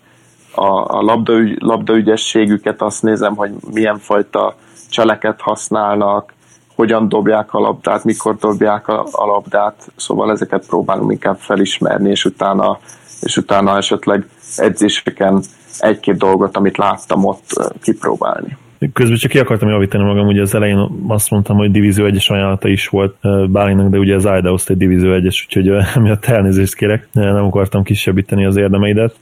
[0.55, 4.55] a, a labdaügy, labdaügyességüket azt nézem, hogy milyen fajta
[4.91, 6.33] cseleket használnak,
[6.75, 12.79] hogyan dobják a labdát, mikor dobják a, labdát, szóval ezeket próbálom inkább felismerni, és utána,
[13.21, 15.43] és utána esetleg edzéseken
[15.79, 18.57] egy-két dolgot, amit láttam ott kipróbálni.
[18.93, 22.69] Közben csak ki akartam javítani magam, ugye az elején azt mondtam, hogy Divízió 1-es ajánlata
[22.69, 23.17] is volt
[23.51, 28.45] Bálinak, de ugye az Idaho State Divízió 1-es, úgyhogy emiatt elnézést kérek, nem akartam kisebbíteni
[28.45, 29.15] az érdemeidet.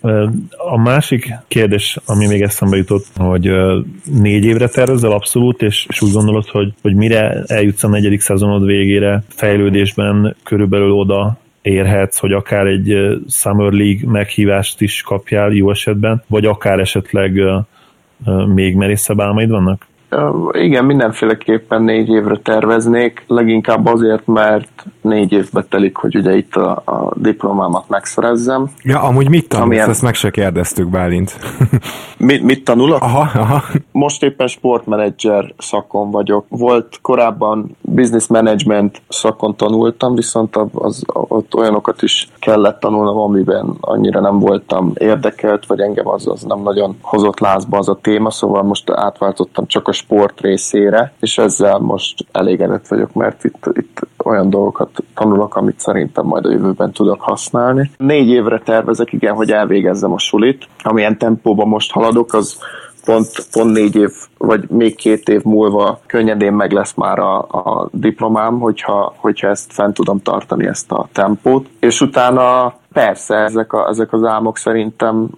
[0.56, 3.50] A másik kérdés, ami még eszembe jutott, hogy
[4.20, 8.64] négy évre tervezel abszolút, és, és úgy gondolod, hogy, hogy mire eljutsz a negyedik szezonod
[8.64, 16.22] végére fejlődésben körülbelül oda érhetsz, hogy akár egy Summer League meghívást is kapjál jó esetben,
[16.26, 17.40] vagy akár esetleg
[18.46, 19.86] még merészebb álmaid vannak?
[20.52, 26.82] Igen, mindenféleképpen négy évre terveznék, leginkább azért, mert négy évbe telik, hogy ugye itt a,
[26.84, 28.70] a diplomámat megszerezzem.
[28.82, 29.66] Ja, amúgy mit tanulsz?
[29.66, 29.88] Amilyen...
[29.88, 31.38] Ezt meg se kérdeztük, Bálint.
[32.18, 33.02] mit, mit tanulok?
[33.02, 33.62] Aha, aha.
[33.92, 36.44] Most éppen sportmenedzser szakon vagyok.
[36.48, 44.20] Volt korábban business management szakon tanultam, viszont az, ott olyanokat is kellett tanulnom, amiben annyira
[44.20, 48.62] nem voltam érdekelt, vagy engem az, az nem nagyon hozott lázba az a téma, szóval
[48.62, 54.50] most átváltottam csak a sport részére, és ezzel most elégedett vagyok, mert itt, itt olyan
[54.50, 57.90] dolgokat tanulok, amit szerintem majd a jövőben tudok használni.
[57.96, 60.68] Négy évre tervezek, igen, hogy elvégezzem a sulit.
[60.82, 62.58] Amilyen tempóban most haladok, az
[63.04, 67.88] pont, pont négy év, vagy még két év múlva könnyedén meg lesz már a, a
[67.92, 71.68] diplomám, hogyha, hogyha ezt fent tudom tartani, ezt a tempót.
[71.80, 75.28] És utána persze ezek, a, ezek az álmok szerintem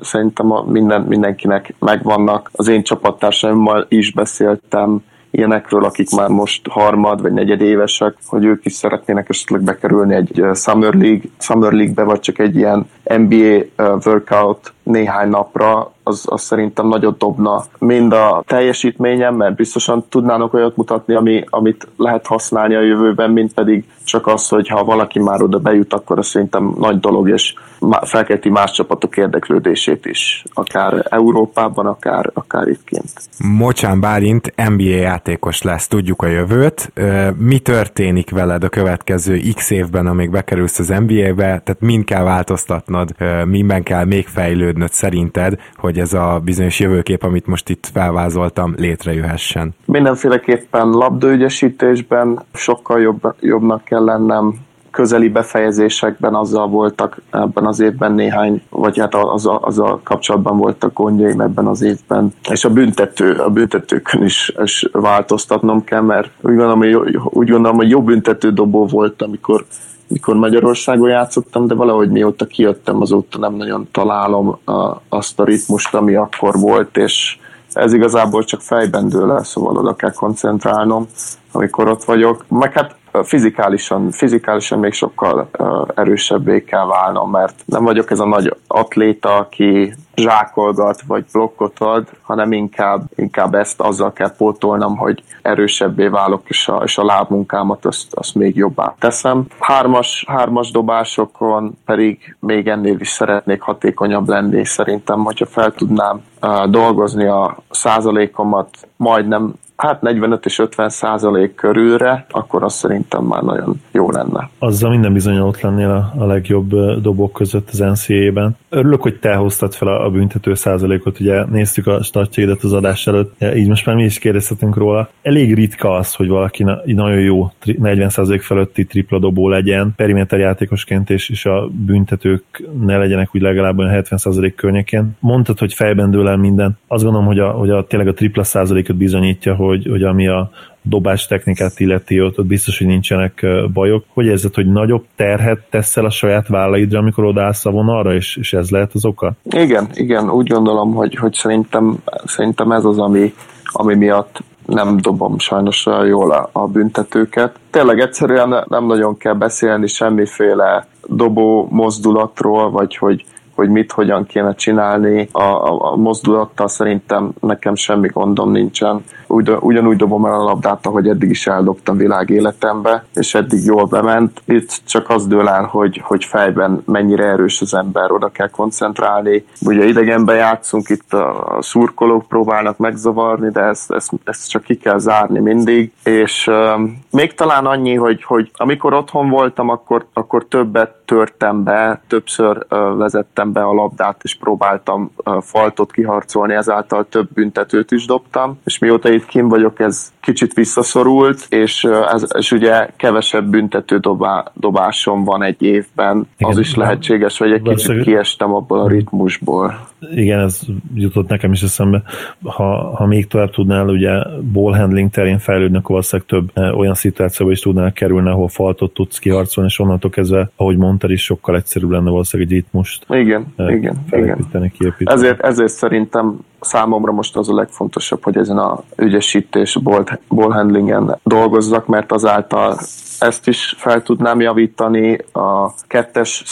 [0.00, 2.50] szerintem a minden, mindenkinek megvannak.
[2.52, 8.64] Az én csapattársaimmal is beszéltem ilyenekről, akik már most harmad vagy negyed évesek, hogy ők
[8.64, 14.72] is szeretnének esetleg bekerülni egy Summer League, Summer League-be, vagy csak egy ilyen NBA workout
[14.82, 21.14] néhány napra, az, az szerintem nagyot dobna mind a teljesítményem, mert biztosan tudnának olyat mutatni,
[21.14, 25.58] ami, amit lehet használni a jövőben, mint pedig csak az, hogy ha valaki már oda
[25.58, 27.54] bejut, akkor az szerintem nagy dolog, és
[28.02, 33.12] felkelti más csapatok érdeklődését is, akár Európában, akár, akár itt kint.
[33.58, 36.92] Mocsán Bálint NBA játékos lesz, tudjuk a jövőt.
[37.36, 43.10] Mi történik veled a következő x évben, amíg bekerülsz az NBA-be, tehát mind kell változtatnod,
[43.46, 49.74] minden kell még fejlődnöd szerinted, hogy ez a bizonyos jövőkép, amit most itt felvázoltam, létrejöhessen?
[49.84, 54.54] Mindenféleképpen labdaügyesítésben sokkal jobb, jobbnak kell lennem,
[54.92, 60.56] közeli befejezésekben azzal voltak ebben az évben néhány, vagy hát az a, az a kapcsolatban
[60.56, 62.34] voltak gondjaim ebben az évben.
[62.50, 67.76] És a büntető, a büntetőkön is, is változtatnom kell, mert úgy gondolom, hogy, úgy gondolom,
[67.76, 69.64] hogy jó büntető dobó volt, amikor
[70.08, 75.94] mikor Magyarországon játszottam, de valahogy mióta kijöttem, azóta nem nagyon találom a, azt a ritmust,
[75.94, 77.38] ami akkor volt, és
[77.72, 81.06] ez igazából csak fejben dől el, szóval oda kell koncentrálnom,
[81.52, 82.44] amikor ott vagyok.
[82.48, 85.50] Meg hát fizikálisan, fizikálisan még sokkal
[85.94, 92.08] erősebbé kell válnom, mert nem vagyok ez a nagy atléta, aki zsákolgat vagy blokkot ad,
[92.22, 97.84] hanem inkább, inkább ezt azzal kell pótolnom, hogy erősebbé válok, és a, és a lábmunkámat
[97.86, 99.46] azt, azt még jobbá teszem.
[99.58, 104.64] Hármas, hármas dobásokon pedig még ennél is szeretnék hatékonyabb lenni.
[104.64, 112.26] Szerintem, hogyha fel tudnám uh, dolgozni a százalékomat majdnem hát 45 és 50 százalék körülre,
[112.30, 114.50] akkor az szerintem már nagyon jó lenne.
[114.58, 118.56] Azzal minden bizony ott lennél a, legjobb dobok között az NCAA-ben.
[118.68, 123.06] Örülök, hogy te hoztad fel a, a büntető százalékot, ugye néztük a statjaidat az adás
[123.06, 125.08] előtt, így most már mi is kérdezhetünk róla.
[125.22, 130.38] Elég ritka az, hogy valaki na, nagyon jó 40 százalék feletti tripla dobó legyen, periméter
[130.38, 132.44] játékosként, és, és a büntetők
[132.80, 135.16] ne legyenek úgy legalább olyan 70 százalék környékén.
[135.20, 136.78] Mondtad, hogy fejben dől el minden.
[136.86, 140.28] Azt gondolom, hogy, a, hogy a, tényleg a tripla százalékot bizonyítja, hogy hogy, hogy ami
[140.28, 140.50] a
[140.82, 144.04] dobás technikát illeti, ott, ott biztos, hogy nincsenek bajok.
[144.14, 148.52] Hogy érzed, hogy nagyobb terhet teszel a saját vállaidra, amikor odaállsz a vonalra, és, és
[148.52, 149.32] ez lehet az oka?
[149.42, 155.38] Igen, igen, úgy gondolom, hogy, hogy szerintem, szerintem ez az, ami, ami miatt nem dobom
[155.38, 157.58] sajnos jól a, a büntetőket.
[157.70, 164.54] Tényleg egyszerűen nem nagyon kell beszélni semmiféle dobó mozdulatról, vagy hogy hogy mit, hogyan kéne
[164.54, 165.28] csinálni.
[165.32, 169.04] A, a, a mozdulattal szerintem nekem semmi gondom nincsen.
[169.32, 173.84] Ugy, ugyanúgy dobom el a labdát, ahogy eddig is eldobtam világ életembe, és eddig jól
[173.84, 174.42] bement.
[174.44, 179.44] Itt csak az dől el, hogy, hogy fejben mennyire erős az ember, oda kell koncentrálni.
[179.60, 184.98] Ugye idegenben játszunk, itt a, szurkolók próbálnak megzavarni, de ezt, ezt, ezt csak ki kell
[184.98, 185.92] zárni mindig.
[186.04, 192.00] És uh, még talán annyi, hogy, hogy amikor otthon voltam, akkor, akkor többet törtem be,
[192.08, 198.58] többször uh, vezettem be a labdát, és próbáltam faltot kiharcolni, ezáltal több büntetőt is dobtam,
[198.64, 203.98] és mióta itt amit kim vagyok, ez kicsit visszaszorult, és, ez, és ugye kevesebb büntető
[203.98, 206.26] dobá, dobásom van egy évben.
[206.36, 209.88] Igen, az is lehetséges, hogy egy kicsit kiestem abból a ritmusból.
[210.14, 210.60] Igen, ez
[210.94, 212.02] jutott nekem is eszembe.
[212.42, 214.10] Ha, ha még tovább tudnál ugye
[214.52, 219.18] ball handling terén fejlődni, akkor valószínűleg több olyan szituációba is tudnál kerülni, ahol faltot tudsz
[219.18, 224.04] kiharcolni, és onnantól kezdve, ahogy mondtad is, sokkal egyszerűbb lenne valószínűleg egy ritmust igen, igen,
[224.10, 224.38] igen.
[224.50, 225.10] Kiépíteni.
[225.18, 231.18] Ezért, ezért szerintem számomra most az a legfontosabb, hogy ezen a ügyesítés, ball, ball handlingen
[231.24, 232.78] dolgozzak, mert azáltal
[233.18, 236.42] ezt is fel tudnám javítani, a kettes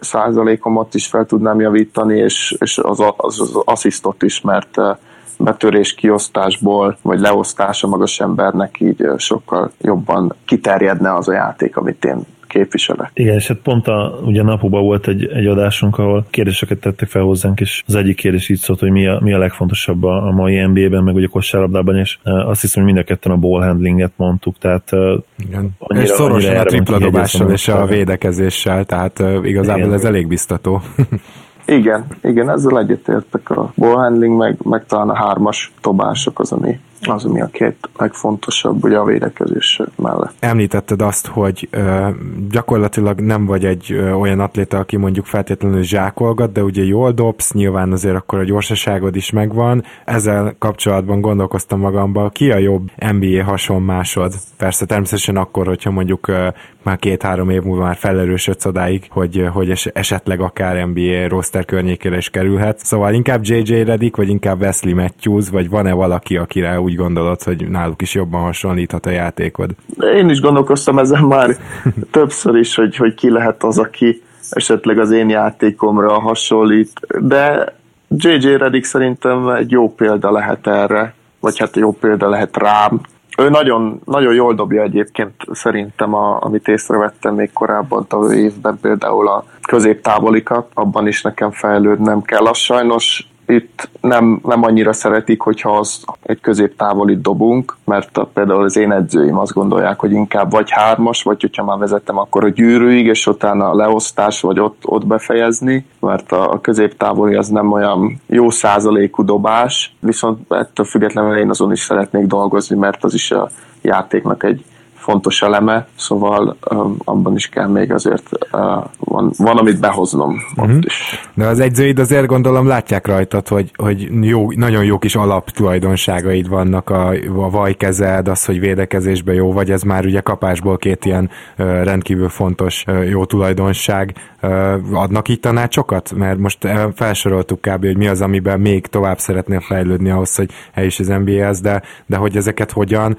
[0.00, 4.96] százalékomat is fel tudnám javítani, és, és az, az, az asszisztot is, mert eh,
[5.38, 12.04] betörés kiosztásból, vagy leosztása magas embernek így eh, sokkal jobban kiterjedne az a játék, amit
[12.04, 13.10] én képviselek.
[13.14, 17.22] Igen, és hát pont a, ugye napokban volt egy, egy adásunk, ahol kérdéseket tettek fel
[17.22, 20.30] hozzánk, és az egyik kérdés így szólt, hogy mi a, mi a legfontosabb a, a
[20.30, 23.62] mai NBA-ben, meg ugye kosárlabdában, és uh, azt hiszem, hogy mind a ketten a ball
[23.62, 25.70] handlinget mondtuk, tehát uh, Igen.
[25.78, 29.94] Annyira, és szorosan a tripla dobással és a védekezéssel, tehát uh, igazából Igen.
[29.94, 30.82] ez elég biztató.
[31.66, 37.24] Igen, igen, ezzel egyetértek a ball meg, meg talán a hármas dobások az, ami az,
[37.24, 40.34] ami a két legfontosabb ugye a védekezés mellett.
[40.38, 42.08] Említetted azt, hogy ö,
[42.50, 47.52] gyakorlatilag nem vagy egy ö, olyan atléta, aki mondjuk feltétlenül zsákolgat, de ugye jól dobsz,
[47.52, 49.84] nyilván azért akkor a gyorsaságod is megvan.
[50.04, 54.32] Ezzel kapcsolatban gondolkoztam magamban, ki a jobb NBA hasonmásod?
[54.56, 56.48] Persze természetesen akkor, hogyha mondjuk ö,
[56.82, 62.16] már két-három év múlva már felerősödsz odáig, hogy, hogy es- esetleg akár NBA roster környékére
[62.16, 62.78] is kerülhet.
[62.78, 67.68] Szóval inkább JJ Redick, vagy inkább Wesley Matthews, vagy van-e valaki, akire úgy gondolod, hogy
[67.68, 69.70] náluk is jobban hasonlíthat a játékod?
[70.16, 71.56] Én is gondolkoztam ezen már
[72.10, 77.74] többször is, hogy, hogy ki lehet az, aki esetleg az én játékomra hasonlít, de
[78.08, 83.00] JJ Redick szerintem egy jó példa lehet erre, vagy hát jó példa lehet rám.
[83.40, 89.28] Ő nagyon, nagyon jól dobja egyébként szerintem, a, amit észrevettem még korábban a évben, például
[89.28, 92.46] a középtávolikat, abban is nekem fejlődnem kell.
[92.46, 98.62] Az sajnos itt nem, nem annyira szeretik, hogyha az egy középtávolit dobunk, mert a, például
[98.62, 102.48] az én edzőim azt gondolják, hogy inkább vagy hármas, vagy hogyha már vezetem, akkor a
[102.48, 107.72] gyűrűig, és utána a leosztás, vagy ott, ott befejezni, mert a, a középtávoli az nem
[107.72, 113.30] olyan jó százalékú dobás, viszont ettől függetlenül én azon is szeretnék dolgozni, mert az is
[113.30, 113.48] a
[113.82, 114.64] játéknak egy
[115.00, 118.60] fontos eleme, szóval um, abban is kell még azért uh,
[118.98, 120.64] van, van, amit behoznom uh-huh.
[120.64, 120.86] ott mhm.
[120.86, 121.20] is.
[121.34, 126.90] De az egyzőid azért gondolom látják rajtad, hogy, hogy jó, nagyon jó kis alaptulajdonságaid vannak,
[126.90, 131.66] a, a vajkezed, az, hogy védekezésben jó vagy, ez már ugye kapásból két ilyen uh,
[131.82, 134.14] rendkívül fontos uh, jó tulajdonság.
[134.42, 136.12] Uh, adnak itt tanácsokat?
[136.16, 137.84] Mert most felsoroltuk kb.
[137.84, 141.82] hogy mi az, amiben még tovább szeretnél fejlődni ahhoz, hogy el is az NBA-hez, de,
[142.06, 143.16] de hogy ezeket hogyan,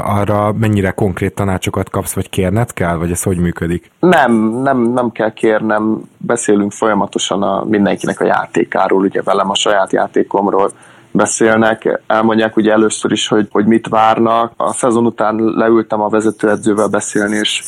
[0.00, 3.90] arra mennyire konkrét konkrét tanácsokat kapsz, vagy kérned kell, vagy ez hogy működik?
[3.98, 9.92] Nem, nem, nem kell kérnem, beszélünk folyamatosan a mindenkinek a játékáról, ugye velem a saját
[9.92, 10.70] játékomról
[11.10, 14.52] beszélnek, elmondják ugye először is, hogy, hogy mit várnak.
[14.56, 17.62] A szezon után leültem a vezetőedzővel beszélni, és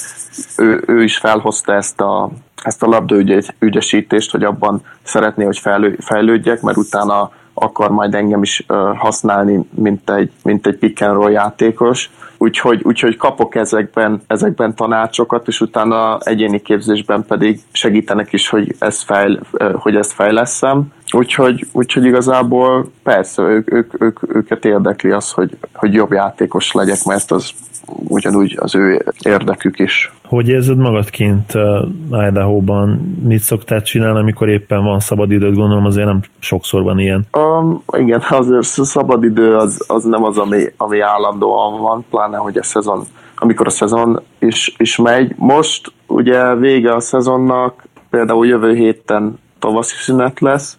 [0.57, 2.31] ő, ő is felhozta ezt a,
[2.63, 8.65] ezt a labdaügyesítést, hogy abban szeretné, hogy fejlő, fejlődjek, mert utána akar majd engem is
[8.97, 12.11] használni, mint egy, mint egy pick and roll játékos.
[12.39, 19.03] Úgyhogy, úgyhogy kapok ezekben, ezekben tanácsokat, és utána egyéni képzésben pedig segítenek is, hogy ezt,
[19.03, 19.41] fejl,
[19.73, 20.93] hogy ezt fejleszem.
[21.13, 27.05] Úgyhogy, úgyhogy igazából persze ők, ők, ők, őket érdekli az, hogy, hogy jobb játékos legyek,
[27.05, 27.51] mert az
[27.87, 30.13] ugyanúgy az ő érdekük is.
[30.25, 32.89] Hogy érzed magad kint uh, Idaho-ban?
[33.25, 35.55] Mit szoktál csinálni, amikor éppen van szabadidőd?
[35.55, 37.27] Gondolom azért nem sokszor van ilyen.
[37.33, 42.63] Um, igen, azért szabadidő az, az nem az, ami, ami állandóan van, pláne, hogy a
[42.63, 43.05] szezon,
[43.37, 45.35] amikor a szezon is, is megy.
[45.37, 50.79] Most ugye vége a szezonnak, például jövő héten tavaszi szünet lesz.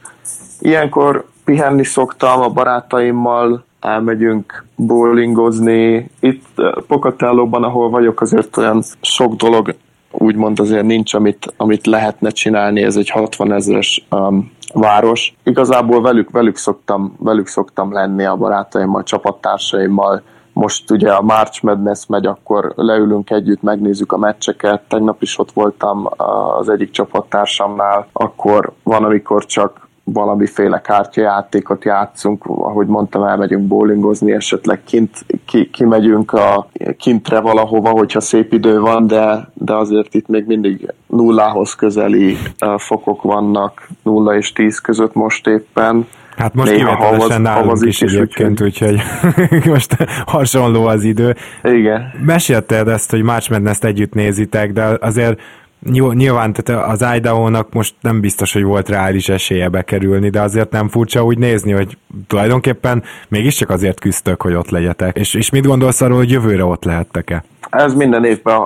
[0.59, 6.09] Ilyenkor pihenni szoktam a barátaimmal, elmegyünk bowlingozni.
[6.19, 9.75] Itt eh, Pocatello-ban, ahol vagyok, azért olyan sok dolog
[10.11, 15.33] úgymond azért nincs, amit, amit lehetne csinálni, ez egy 60 ezeres um, város.
[15.43, 20.21] Igazából velük, velük, szoktam, velük szoktam lenni a barátaimmal, csapattársaimmal,
[20.53, 24.81] most ugye a March Madness megy, akkor leülünk együtt, megnézzük a meccseket.
[24.87, 26.07] Tegnap is ott voltam
[26.59, 34.83] az egyik csapattársamnál, akkor van, amikor csak valamiféle kártyajátékot játszunk, ahogy mondtam, elmegyünk bowlingozni, esetleg
[34.83, 40.45] kint, ki, kimegyünk a, kintre valahova, hogyha szép idő van, de, de azért itt még
[40.45, 42.37] mindig nullához közeli
[42.77, 48.01] fokok vannak, nulla és tíz között most éppen, Hát most Néha kivételesen havaz- nálunk is
[48.01, 49.01] is, egyébként, úgyhogy
[49.73, 49.95] most
[50.25, 51.35] hasonló az idő.
[51.63, 52.11] Igen.
[52.25, 55.39] Mesélted ezt, hogy March Madness-t együtt nézitek, de azért
[55.81, 60.71] jó, nyilván tehát az Idaho-nak most nem biztos, hogy volt reális esélye bekerülni, de azért
[60.71, 61.97] nem furcsa úgy nézni, hogy
[62.27, 65.17] tulajdonképpen mégiscsak azért küzdtök, hogy ott legyetek.
[65.17, 67.43] És, és mit gondolsz arról, hogy jövőre ott lehettek-e?
[67.69, 68.59] Ez minden évben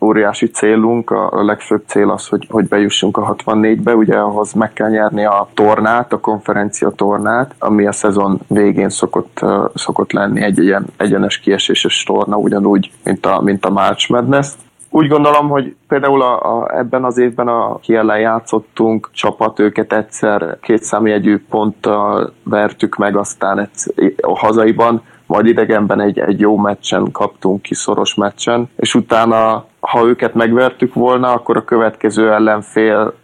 [0.00, 4.90] óriási célunk, a legfőbb cél az, hogy, hogy bejussunk a 64-be, ugye ahhoz meg kell
[4.90, 9.40] nyerni a tornát, a konferencia tornát, ami a szezon végén szokott,
[9.74, 14.48] szokott lenni egy ilyen egyenes kieséses torna, ugyanúgy, mint a, mint a March Madness.
[14.90, 20.58] Úgy gondolom, hogy például a, a, ebben az évben, aki ellen játszottunk, csapat őket egyszer
[20.60, 27.10] két számjegyű ponttal vertük meg, aztán egyszer, a hazaiban, majd idegenben egy, egy jó meccsen
[27.12, 33.14] kaptunk ki, szoros meccsen, és utána, ha őket megvertük volna, akkor a következő ellenfél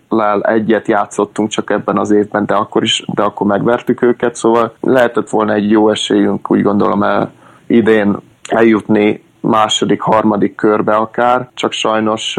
[0.40, 5.28] egyet játszottunk csak ebben az évben, de akkor is, de akkor megvertük őket, szóval lehetett
[5.28, 7.32] volna egy jó esélyünk, úgy gondolom el
[7.66, 8.16] idén
[8.48, 12.38] eljutni második, harmadik körbe akár, csak sajnos,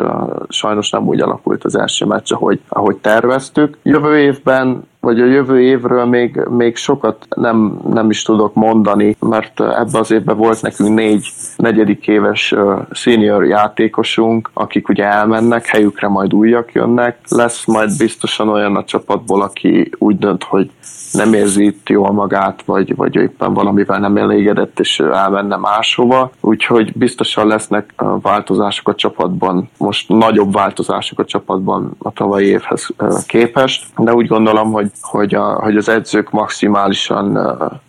[0.50, 3.78] sajnos nem úgy alakult az első meccs, ahogy, ahogy terveztük.
[3.84, 9.60] Jövő évben vagy a jövő évről még, még sokat nem, nem is tudok mondani, mert
[9.60, 12.56] ebben az évben volt nekünk négy negyedik éves
[12.92, 17.18] senior játékosunk, akik ugye elmennek, helyükre majd újak jönnek.
[17.30, 20.72] Lesz majd biztosan olyan a csapatból, aki úgy dönt, hogy
[21.12, 26.32] nem érzi itt jól magát, vagy, vagy éppen valamivel nem elégedett, és elmenne máshova.
[26.42, 32.90] Úgyhogy biztosan lesznek változások a csapatban, most nagyobb változások a csapatban a tavalyi évhez
[33.28, 37.38] képest, de úgy gondolom, hogy, hogy, a, hogy az edzők maximálisan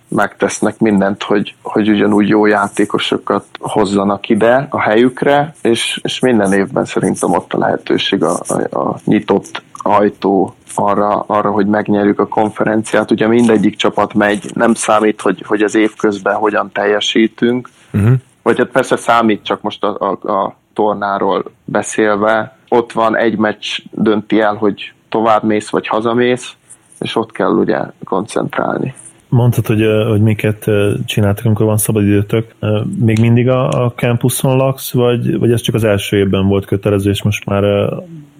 [0.08, 6.84] megtesznek mindent, hogy, hogy ugyanúgy jó játékosokat hozzanak ide a helyükre, és, és minden évben
[6.84, 13.10] szerintem ott a lehetőség a, a, a nyitott ajtó arra, arra, hogy megnyerjük a konferenciát.
[13.10, 18.12] Ugye mindegyik csapat megy, nem számít, hogy, hogy az év közben hogyan teljesítünk, uh-huh.
[18.42, 23.78] vagy hát persze számít, csak most a, a, a tornáról beszélve, ott van egy meccs
[23.90, 26.55] dönti el, hogy tovább mész, vagy hazamész,
[27.00, 28.94] és ott kell ugye koncentrálni.
[29.28, 30.64] Mondtad, hogy, hogy miket
[31.04, 32.54] csináltak, amikor van szabadidőtök.
[32.98, 37.10] Még mindig a, a campuson laksz, vagy, vagy ez csak az első évben volt kötelező,
[37.10, 37.64] és most már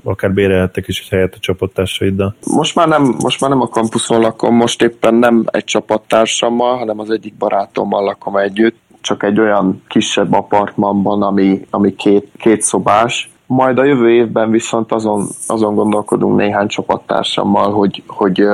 [0.05, 2.23] akár bérelhettek is egy helyet a csapattársaid?
[2.45, 6.99] Most már, nem, most már nem a kampuszon lakom, most éppen nem egy csapattársammal, hanem
[6.99, 13.31] az egyik barátommal lakom együtt, csak egy olyan kisebb apartmanban, ami, ami két, két szobás.
[13.47, 18.49] Majd a jövő évben viszont azon, azon gondolkodunk néhány csapattársammal, hogy, hogy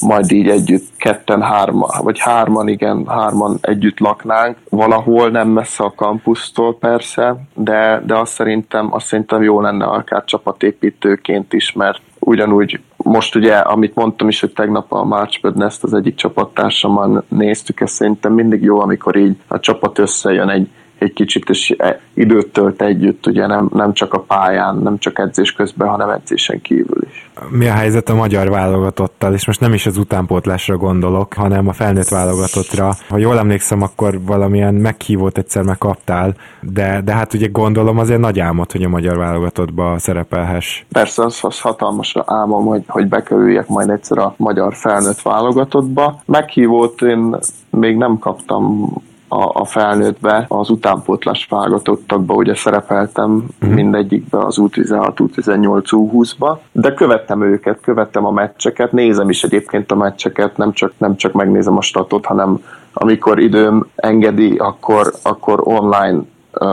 [0.00, 5.92] majd így együtt ketten, hárman, vagy hárman, igen, hárman együtt laknánk, valahol nem messze a
[5.96, 12.80] kampusztól persze, de, de azt szerintem, azt szerintem jó lenne akár csapatépítőként is, mert ugyanúgy
[12.96, 17.90] most ugye, amit mondtam is, hogy tegnap a March Madness-t az egyik csapattársammal néztük, ez
[17.90, 20.68] szerintem mindig jó, amikor így a csapat összejön egy,
[21.00, 21.76] egy kicsit, és
[22.14, 26.60] időt tölt együtt, ugye nem, nem csak a pályán, nem csak edzés közben, hanem edzésen
[26.60, 27.30] kívül is.
[27.50, 31.72] Mi a helyzet a magyar válogatottal, és most nem is az utánpótlásra gondolok, hanem a
[31.72, 32.92] felnőtt válogatottra.
[33.08, 38.40] Ha jól emlékszem, akkor valamilyen meghívót egyszer megkaptál, de, de hát ugye gondolom azért nagy
[38.40, 40.84] álmod, hogy a magyar válogatottba szerepelhess.
[40.92, 46.22] Persze, az, az hatalmas álmom, hogy, hogy bekerüljek majd egyszer a magyar felnőtt válogatottba.
[46.26, 47.36] Meghívót én
[47.70, 48.92] még nem kaptam
[49.32, 53.30] a, a felnőttbe, az utánpótlás válogatottakba ugye szerepeltem
[53.66, 53.68] mm.
[53.68, 59.96] mindegyikbe, az U16, U18, U20-ba, de követtem őket, követtem a meccseket, nézem is egyébként a
[59.96, 62.62] meccseket, nem csak, nem csak megnézem a statot, hanem
[62.92, 66.20] amikor időm engedi, akkor, akkor online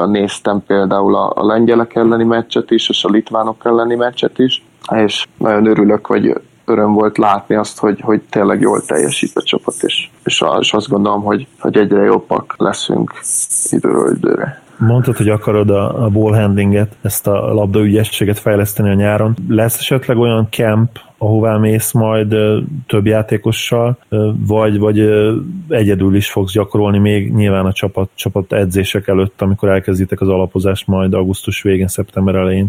[0.05, 4.63] néztem például a, a lengyelek elleni meccset is, és a litvánok elleni meccset is,
[4.95, 6.33] és nagyon örülök, hogy
[6.67, 10.89] öröm volt látni azt, hogy, hogy tényleg jól teljesít a csapat, és, és, és azt
[10.89, 13.13] gondolom, hogy, hogy egyre jobbak leszünk
[13.69, 14.61] időről időre.
[14.77, 19.35] Mondtad, hogy akarod a, a ball handlinget, ezt a labdaügyességet fejleszteni a nyáron.
[19.47, 22.35] Lesz esetleg olyan camp, ahová mész majd
[22.87, 23.97] több játékossal,
[24.47, 24.99] vagy, vagy
[25.69, 30.87] egyedül is fogsz gyakorolni még nyilván a csapat, csapat edzések előtt, amikor elkezditek az alapozást
[30.87, 32.67] majd augusztus végén, szeptember elején?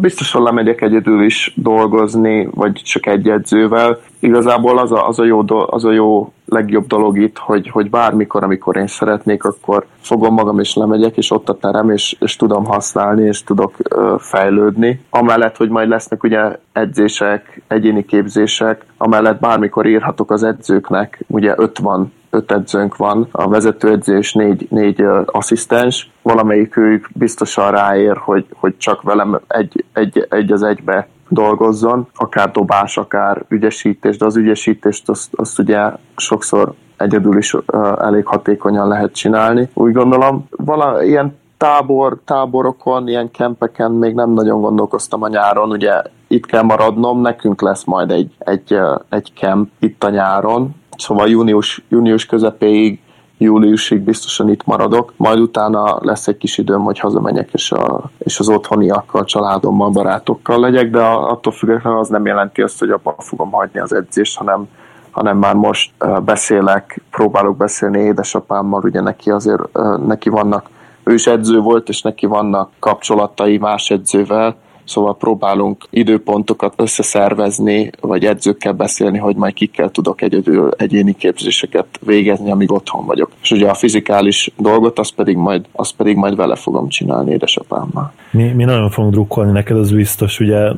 [0.00, 3.98] Biztosan lemegyek egyedül is dolgozni, vagy csak egy edzővel.
[4.18, 8.42] Igazából az a, az a, jó, az a jó legjobb dolog itt, hogy, hogy bármikor,
[8.42, 12.64] amikor én szeretnék, akkor fogom magam és lemegyek, és ott a terem, és, és tudom
[12.64, 15.00] használni, és tudok ö, fejlődni.
[15.10, 21.78] Amellett, hogy majd lesznek ugye edzések, egyéni képzések, amellett bármikor írhatok az edzőknek, ugye öt
[21.78, 28.16] van öt edzőnk van, a vezetőedző és négy, négy uh, asszisztens, valamelyik ők biztosan ráér,
[28.16, 34.24] hogy, hogy csak velem egy, egy, egy az egybe dolgozzon, akár dobás, akár ügyesítés, de
[34.24, 37.62] az ügyesítést azt, azt ugye sokszor egyedül is uh,
[37.98, 39.68] elég hatékonyan lehet csinálni.
[39.74, 46.02] Úgy gondolom, vala, ilyen tábor, táborokon, ilyen kempeken még nem nagyon gondolkoztam a nyáron, ugye
[46.28, 51.84] itt kell maradnom, nekünk lesz majd egy, egy, egy kemp itt a nyáron, szóval június,
[51.88, 53.00] június közepéig
[53.38, 58.38] júliusig biztosan itt maradok, majd utána lesz egy kis időm, hogy hazamenjek, és, a, és
[58.38, 63.50] az otthoniakkal, családommal, barátokkal legyek, de attól függetlenül az nem jelenti azt, hogy abban fogom
[63.50, 64.68] hagyni az edzést, hanem
[65.10, 65.92] hanem már most
[66.24, 69.62] beszélek, próbálok beszélni édesapámmal, ugye neki azért,
[70.06, 70.68] neki vannak,
[71.04, 74.56] ő is edző volt, és neki vannak kapcsolatai más edzővel,
[74.88, 82.50] szóval próbálunk időpontokat összeszervezni, vagy edzőkkel beszélni, hogy majd kikkel tudok egyedül egyéni képzéseket végezni,
[82.50, 83.30] amíg otthon vagyok.
[83.42, 88.12] És ugye a fizikális dolgot, azt pedig majd, azt pedig majd vele fogom csinálni édesapámmal.
[88.30, 90.70] Mi, mi nagyon fogunk drukkolni neked, az biztos, ugye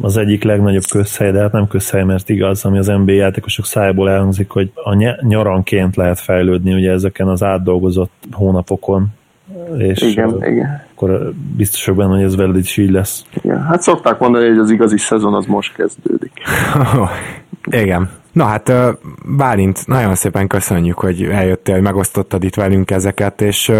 [0.00, 4.10] az egyik legnagyobb közhely, de hát nem közhely, mert igaz, ami az NBA játékosok szájából
[4.10, 4.94] elhangzik, hogy a
[5.26, 9.06] nyaranként lehet fejlődni ugye ezeken az átdolgozott hónapokon,
[9.78, 10.85] és igen, igen.
[10.96, 13.24] Akkor biztos benne, hogy ez veled is így lesz.
[13.42, 13.62] Igen.
[13.62, 16.32] Hát szokták mondani, hogy az igazi szezon az most kezdődik.
[17.82, 18.10] igen.
[18.36, 18.72] Na hát,
[19.36, 23.72] Bálint, nagyon szépen köszönjük, hogy eljöttél, hogy megosztottad itt velünk ezeket, és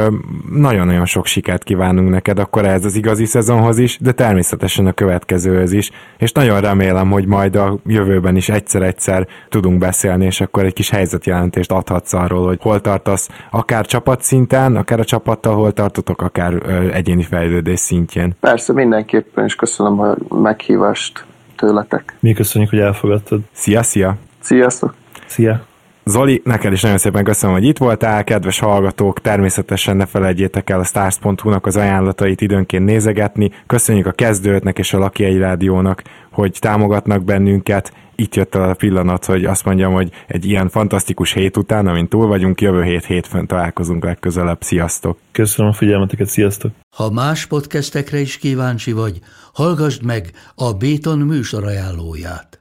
[0.53, 5.73] nagyon-nagyon sok sikert kívánunk neked akkor ez az igazi szezonhoz is, de természetesen a következőhöz
[5.73, 10.73] is, és nagyon remélem, hogy majd a jövőben is egyszer-egyszer tudunk beszélni, és akkor egy
[10.73, 16.55] kis helyzetjelentést adhatsz arról, hogy hol tartasz, akár csapatszinten, akár a csapattal hol tartotok, akár
[16.93, 18.35] egyéni fejlődés szintjén.
[18.41, 21.25] Persze, mindenképpen, és köszönöm a meghívást
[21.57, 22.17] tőletek.
[22.21, 23.41] Mi köszönjük, hogy elfogadtad.
[23.53, 24.17] Szia, szia!
[24.47, 24.95] Sziasztok!
[25.27, 25.67] Szia!
[26.05, 30.81] Zoli, neked is nagyon szépen köszönöm, hogy itt voltál, kedves hallgatók, természetesen ne felejtjétek el
[30.81, 33.51] a stars.hu-nak az ajánlatait időnként nézegetni.
[33.67, 37.93] Köszönjük a kezdőtnek és a Laki egy Rádiónak, hogy támogatnak bennünket.
[38.15, 42.09] Itt jött el a pillanat, hogy azt mondjam, hogy egy ilyen fantasztikus hét után, amint
[42.09, 44.63] túl vagyunk, jövő hét hétfőn találkozunk legközelebb.
[44.63, 45.19] Sziasztok!
[45.33, 46.73] Köszönöm a figyelmeteket, sziasztok!
[46.97, 49.19] Ha más podcastekre is kíváncsi vagy,
[49.53, 52.61] hallgassd meg a Béton műsor ajánlóját.